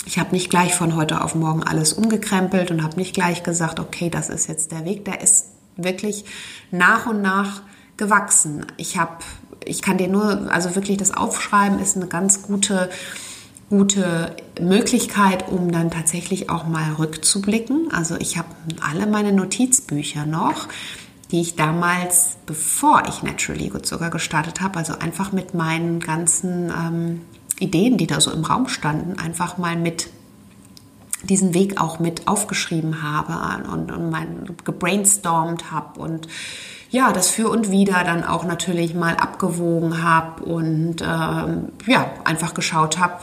[0.05, 3.79] Ich habe nicht gleich von heute auf morgen alles umgekrempelt und habe nicht gleich gesagt,
[3.79, 5.05] okay, das ist jetzt der Weg.
[5.05, 6.25] Der ist wirklich
[6.71, 7.63] nach und nach
[7.97, 8.65] gewachsen.
[8.77, 9.17] Ich habe,
[9.65, 12.89] ich kann dir nur, also wirklich das Aufschreiben ist eine ganz gute,
[13.69, 17.91] gute Möglichkeit, um dann tatsächlich auch mal rückzublicken.
[17.91, 18.49] Also ich habe
[18.81, 20.67] alle meine Notizbücher noch,
[21.31, 26.69] die ich damals, bevor ich Naturally Good sogar gestartet habe, also einfach mit meinen ganzen
[26.69, 27.21] ähm,
[27.59, 30.09] Ideen, die da so im Raum standen, einfach mal mit
[31.23, 36.27] diesen Weg auch mit aufgeschrieben habe und, und mein gebrainstormt habe und
[36.89, 42.53] ja, das für und wieder dann auch natürlich mal abgewogen habe und ähm, ja, einfach
[42.53, 43.15] geschaut habe,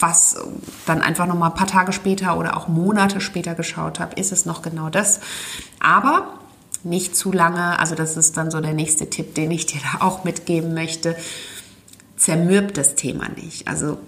[0.00, 0.36] was
[0.86, 4.32] dann einfach noch mal ein paar Tage später oder auch Monate später geschaut habe, ist
[4.32, 5.20] es noch genau das.
[5.78, 6.34] Aber
[6.82, 10.04] nicht zu lange, also das ist dann so der nächste Tipp, den ich dir da
[10.04, 11.16] auch mitgeben möchte.
[12.16, 13.68] Zermürbt das Thema nicht.
[13.68, 13.98] Also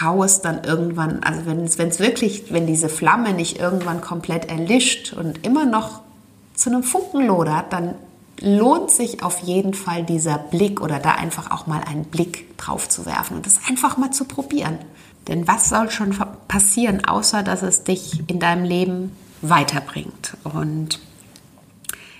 [0.00, 4.00] hau es dann irgendwann, also wenn es, wenn es wirklich, wenn diese Flamme nicht irgendwann
[4.00, 6.00] komplett erlischt und immer noch
[6.54, 7.94] zu einem Funken lodert, dann
[8.40, 12.88] lohnt sich auf jeden Fall dieser Blick oder da einfach auch mal einen Blick drauf
[12.88, 14.78] zu werfen und das einfach mal zu probieren.
[15.28, 16.14] Denn was soll schon
[16.46, 19.12] passieren, außer dass es dich in deinem Leben
[19.42, 20.36] weiterbringt?
[20.44, 21.00] Und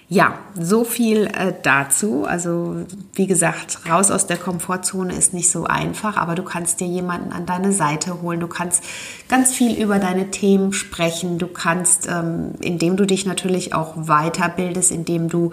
[0.09, 2.25] ja, so viel äh, dazu.
[2.25, 6.87] Also wie gesagt, raus aus der Komfortzone ist nicht so einfach, aber du kannst dir
[6.87, 8.39] jemanden an deine Seite holen.
[8.39, 8.85] Du kannst
[9.29, 11.39] ganz viel über deine Themen sprechen.
[11.39, 15.51] Du kannst, ähm, indem du dich natürlich auch weiterbildest, indem du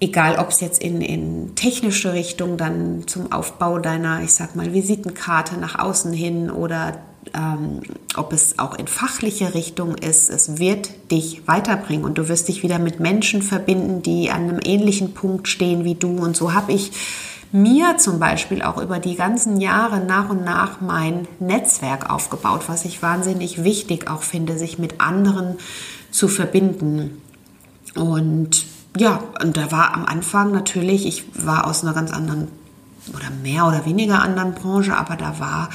[0.00, 4.72] egal ob es jetzt in, in technische Richtung dann zum Aufbau deiner, ich sag mal,
[4.72, 6.98] Visitenkarte nach außen hin oder
[7.32, 7.80] ähm,
[8.16, 12.62] ob es auch in fachliche Richtung ist, es wird dich weiterbringen und du wirst dich
[12.62, 16.18] wieder mit Menschen verbinden, die an einem ähnlichen Punkt stehen wie du.
[16.18, 16.92] Und so habe ich
[17.50, 22.84] mir zum Beispiel auch über die ganzen Jahre nach und nach mein Netzwerk aufgebaut, was
[22.84, 25.56] ich wahnsinnig wichtig auch finde, sich mit anderen
[26.10, 27.22] zu verbinden.
[27.94, 28.66] Und
[28.96, 32.48] ja, und da war am Anfang natürlich, ich war aus einer ganz anderen
[33.12, 35.68] oder mehr oder weniger anderen Branche, aber da war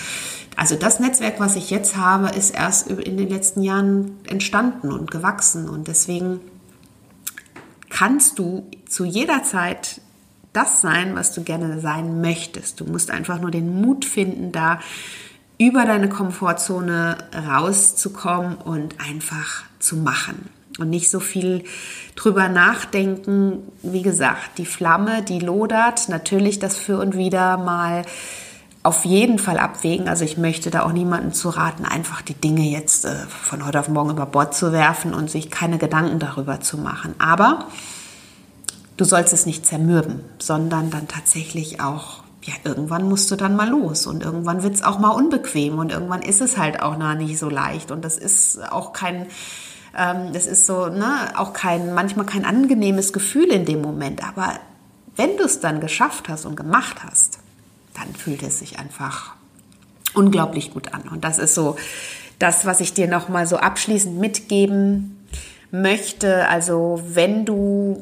[0.59, 5.09] also das Netzwerk, was ich jetzt habe, ist erst in den letzten Jahren entstanden und
[5.09, 5.69] gewachsen.
[5.69, 6.41] Und deswegen
[7.89, 10.01] kannst du zu jeder Zeit
[10.51, 12.81] das sein, was du gerne sein möchtest.
[12.81, 14.81] Du musst einfach nur den Mut finden, da
[15.57, 17.17] über deine Komfortzone
[17.47, 20.49] rauszukommen und einfach zu machen.
[20.79, 21.63] Und nicht so viel
[22.15, 23.63] drüber nachdenken.
[23.81, 26.09] Wie gesagt, die Flamme, die lodert.
[26.09, 28.03] Natürlich das für und wieder mal
[28.81, 30.07] auf jeden Fall abwägen.
[30.07, 33.79] Also ich möchte da auch niemanden zu raten, einfach die Dinge jetzt äh, von heute
[33.79, 37.13] auf morgen über Bord zu werfen und sich keine Gedanken darüber zu machen.
[37.19, 37.67] Aber
[38.99, 43.69] du sollst es nicht zermürben, sondern dann tatsächlich auch, ja, irgendwann musst du dann mal
[43.69, 47.15] los und irgendwann wird es auch mal unbequem und irgendwann ist es halt auch noch
[47.15, 49.27] nicht so leicht und das ist auch kein,
[49.93, 54.59] das ist so, ne, auch kein, manchmal kein angenehmes Gefühl in dem Moment, aber
[55.15, 57.39] wenn du es dann geschafft hast und gemacht hast,
[57.93, 59.33] dann fühlt es sich einfach
[60.13, 61.01] unglaublich gut an.
[61.11, 61.75] Und das ist so
[62.39, 65.27] das, was ich dir noch mal so abschließend mitgeben
[65.71, 66.47] möchte.
[66.47, 68.01] Also wenn du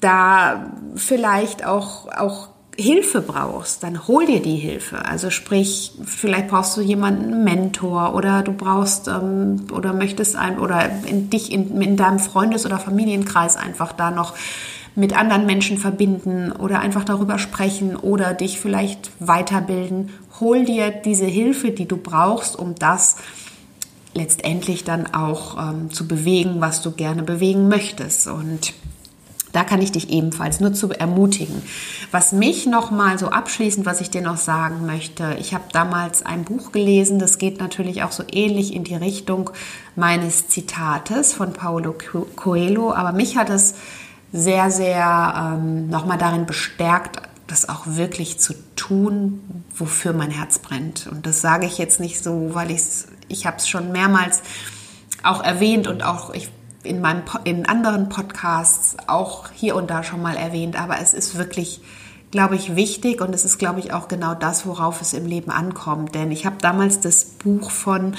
[0.00, 2.48] da vielleicht auch, auch
[2.82, 5.04] Hilfe brauchst, dann hol dir die Hilfe.
[5.04, 10.58] Also sprich, vielleicht brauchst du jemanden, einen Mentor oder du brauchst ähm, oder möchtest ein
[10.58, 14.34] oder in dich in, in deinem Freundes- oder Familienkreis einfach da noch
[14.94, 20.10] mit anderen Menschen verbinden oder einfach darüber sprechen oder dich vielleicht weiterbilden.
[20.40, 23.16] Hol dir diese Hilfe, die du brauchst, um das
[24.14, 28.26] letztendlich dann auch ähm, zu bewegen, was du gerne bewegen möchtest.
[28.26, 28.74] Und
[29.52, 31.62] da kann ich dich ebenfalls nur zu ermutigen.
[32.10, 36.24] Was mich noch mal so abschließend, was ich dir noch sagen möchte, ich habe damals
[36.24, 39.50] ein Buch gelesen, das geht natürlich auch so ähnlich in die Richtung
[39.94, 41.94] meines Zitates von Paulo
[42.36, 43.74] Coelho, aber mich hat es
[44.32, 51.06] sehr, sehr ähm, nochmal darin bestärkt, das auch wirklich zu tun, wofür mein Herz brennt.
[51.06, 54.40] Und das sage ich jetzt nicht so, weil ich's, ich habe es schon mehrmals
[55.22, 56.48] auch erwähnt und auch ich
[56.82, 61.36] in meinem in anderen Podcasts auch hier und da schon mal erwähnt, aber es ist
[61.36, 61.80] wirklich
[62.30, 65.50] glaube ich wichtig und es ist glaube ich auch genau das, worauf es im Leben
[65.50, 68.14] ankommt, denn ich habe damals das Buch von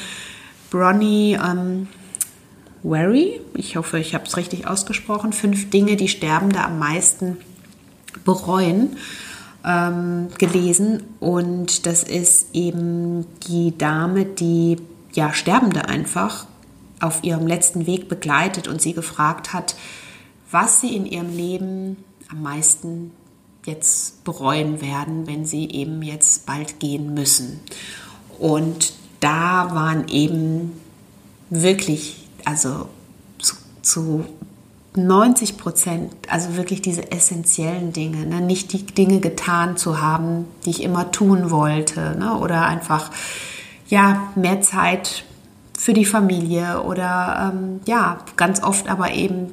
[0.72, 1.88] Bronnie ähm,
[2.84, 7.38] Wary, ich hoffe, ich habe es richtig ausgesprochen, fünf Dinge, die Sterbende am meisten
[8.26, 8.98] bereuen,
[9.66, 11.04] ähm, gelesen.
[11.20, 14.78] Und das ist eben die Dame, die
[15.14, 16.46] ja Sterbende einfach
[17.04, 19.76] auf ihrem letzten Weg begleitet und sie gefragt hat,
[20.52, 21.98] was sie in ihrem Leben
[22.30, 23.12] am meisten
[23.66, 27.60] jetzt bereuen werden, wenn sie eben jetzt bald gehen müssen.
[28.40, 30.74] Und da waren eben
[31.50, 32.90] wirklich also
[33.40, 34.26] zu, zu
[34.96, 38.42] 90 Prozent, also wirklich diese essentiellen Dinge, ne?
[38.42, 42.38] nicht die Dinge getan zu haben, die ich immer tun wollte, ne?
[42.38, 43.12] oder einfach
[43.88, 45.26] ja, mehr Zeit
[45.84, 49.52] für die Familie oder ähm, ja, ganz oft aber eben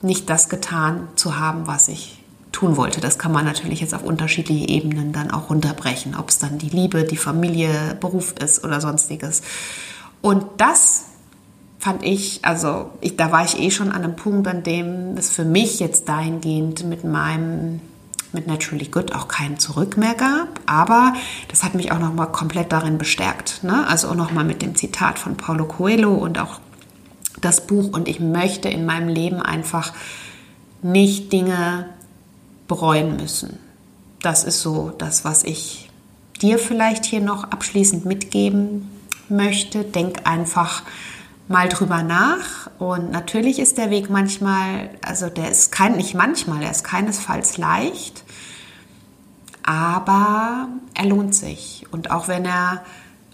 [0.00, 3.00] nicht das getan zu haben, was ich tun wollte.
[3.00, 6.68] Das kann man natürlich jetzt auf unterschiedliche Ebenen dann auch runterbrechen, ob es dann die
[6.68, 9.42] Liebe, die Familie, Beruf ist oder sonstiges.
[10.22, 11.06] Und das
[11.80, 15.30] fand ich, also ich, da war ich eh schon an einem Punkt, an dem es
[15.30, 17.80] für mich jetzt dahingehend mit meinem
[18.32, 21.14] mit Naturally Good auch kein Zurück mehr gab, aber
[21.48, 23.86] das hat mich auch noch mal komplett darin bestärkt, ne?
[23.86, 26.60] Also auch noch mal mit dem Zitat von Paulo Coelho und auch
[27.40, 29.92] das Buch und ich möchte in meinem Leben einfach
[30.82, 31.88] nicht Dinge
[32.68, 33.58] bereuen müssen.
[34.22, 35.90] Das ist so das, was ich
[36.40, 38.90] dir vielleicht hier noch abschließend mitgeben
[39.28, 39.84] möchte.
[39.84, 40.82] Denk einfach
[41.48, 42.70] mal drüber nach.
[42.78, 47.56] Und natürlich ist der Weg manchmal, also der ist kein, nicht manchmal, er ist keinesfalls
[47.56, 48.24] leicht,
[49.62, 51.86] aber er lohnt sich.
[51.90, 52.84] Und auch wenn er,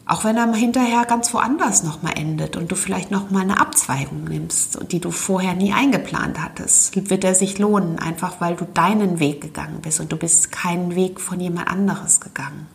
[0.07, 4.79] auch wenn er hinterher ganz woanders nochmal endet und du vielleicht nochmal eine Abzweigung nimmst,
[4.91, 9.41] die du vorher nie eingeplant hattest, wird er sich lohnen, einfach weil du deinen Weg
[9.41, 12.67] gegangen bist und du bist keinen Weg von jemand anderes gegangen.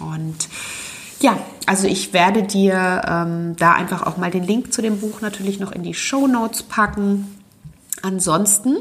[0.00, 0.48] Und
[1.22, 5.20] ja, also ich werde dir ähm, da einfach auch mal den Link zu dem Buch
[5.20, 7.38] natürlich noch in die Show Notes packen.
[8.02, 8.76] Ansonsten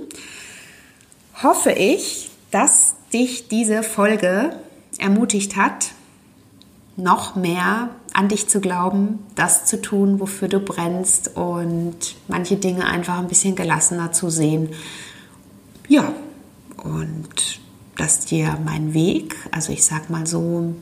[1.41, 4.55] hoffe ich, dass dich diese Folge
[4.97, 5.91] ermutigt hat,
[6.97, 12.85] noch mehr an dich zu glauben, das zu tun, wofür du brennst und manche Dinge
[12.85, 14.69] einfach ein bisschen gelassener zu sehen.
[15.87, 16.11] Ja,
[16.83, 17.59] und
[17.95, 20.73] dass dir mein Weg, also ich sag mal so,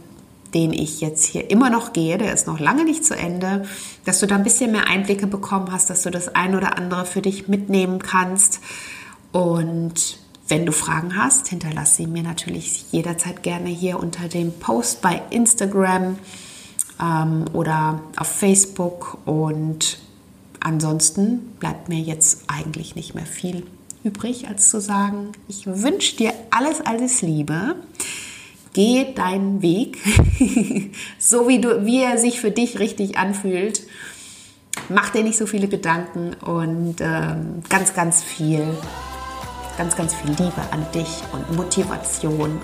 [0.53, 3.65] den ich jetzt hier immer noch gehe, der ist noch lange nicht zu Ende,
[4.05, 7.05] dass du da ein bisschen mehr Einblicke bekommen hast, dass du das ein oder andere
[7.05, 8.59] für dich mitnehmen kannst.
[9.31, 15.01] Und wenn du Fragen hast, hinterlass sie mir natürlich jederzeit gerne hier unter dem Post
[15.01, 16.17] bei Instagram
[17.01, 19.19] ähm, oder auf Facebook.
[19.25, 19.99] Und
[20.59, 23.65] ansonsten bleibt mir jetzt eigentlich nicht mehr viel
[24.03, 27.75] übrig, als zu sagen, ich wünsche dir alles, alles Liebe
[28.79, 29.97] geh deinen Weg,
[31.19, 33.81] so wie, du, wie er sich für dich richtig anfühlt.
[34.87, 38.65] Mach dir nicht so viele Gedanken und ähm, ganz, ganz viel,
[39.77, 42.51] ganz, ganz viel Liebe an dich und Motivation.
[42.51, 42.61] Und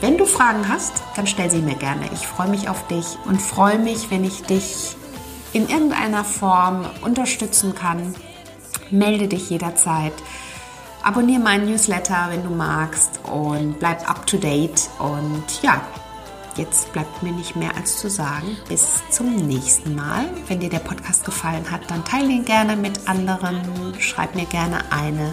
[0.00, 2.08] wenn du Fragen hast, dann stell sie mir gerne.
[2.14, 4.96] Ich freue mich auf dich und freue mich, wenn ich dich
[5.52, 8.14] in irgendeiner Form unterstützen kann.
[8.90, 10.14] Melde dich jederzeit.
[11.02, 14.88] Abonniere meinen Newsletter, wenn du magst und bleib up to date.
[15.00, 15.80] Und ja,
[16.56, 20.26] jetzt bleibt mir nicht mehr als zu sagen, bis zum nächsten Mal.
[20.46, 23.60] Wenn dir der Podcast gefallen hat, dann teile ihn gerne mit anderen.
[23.98, 25.32] Schreib mir gerne eine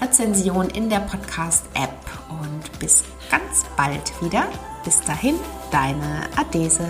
[0.00, 1.90] Rezension in der Podcast-App
[2.30, 4.44] und bis ganz bald wieder.
[4.84, 5.34] Bis dahin,
[5.70, 6.88] deine Adese.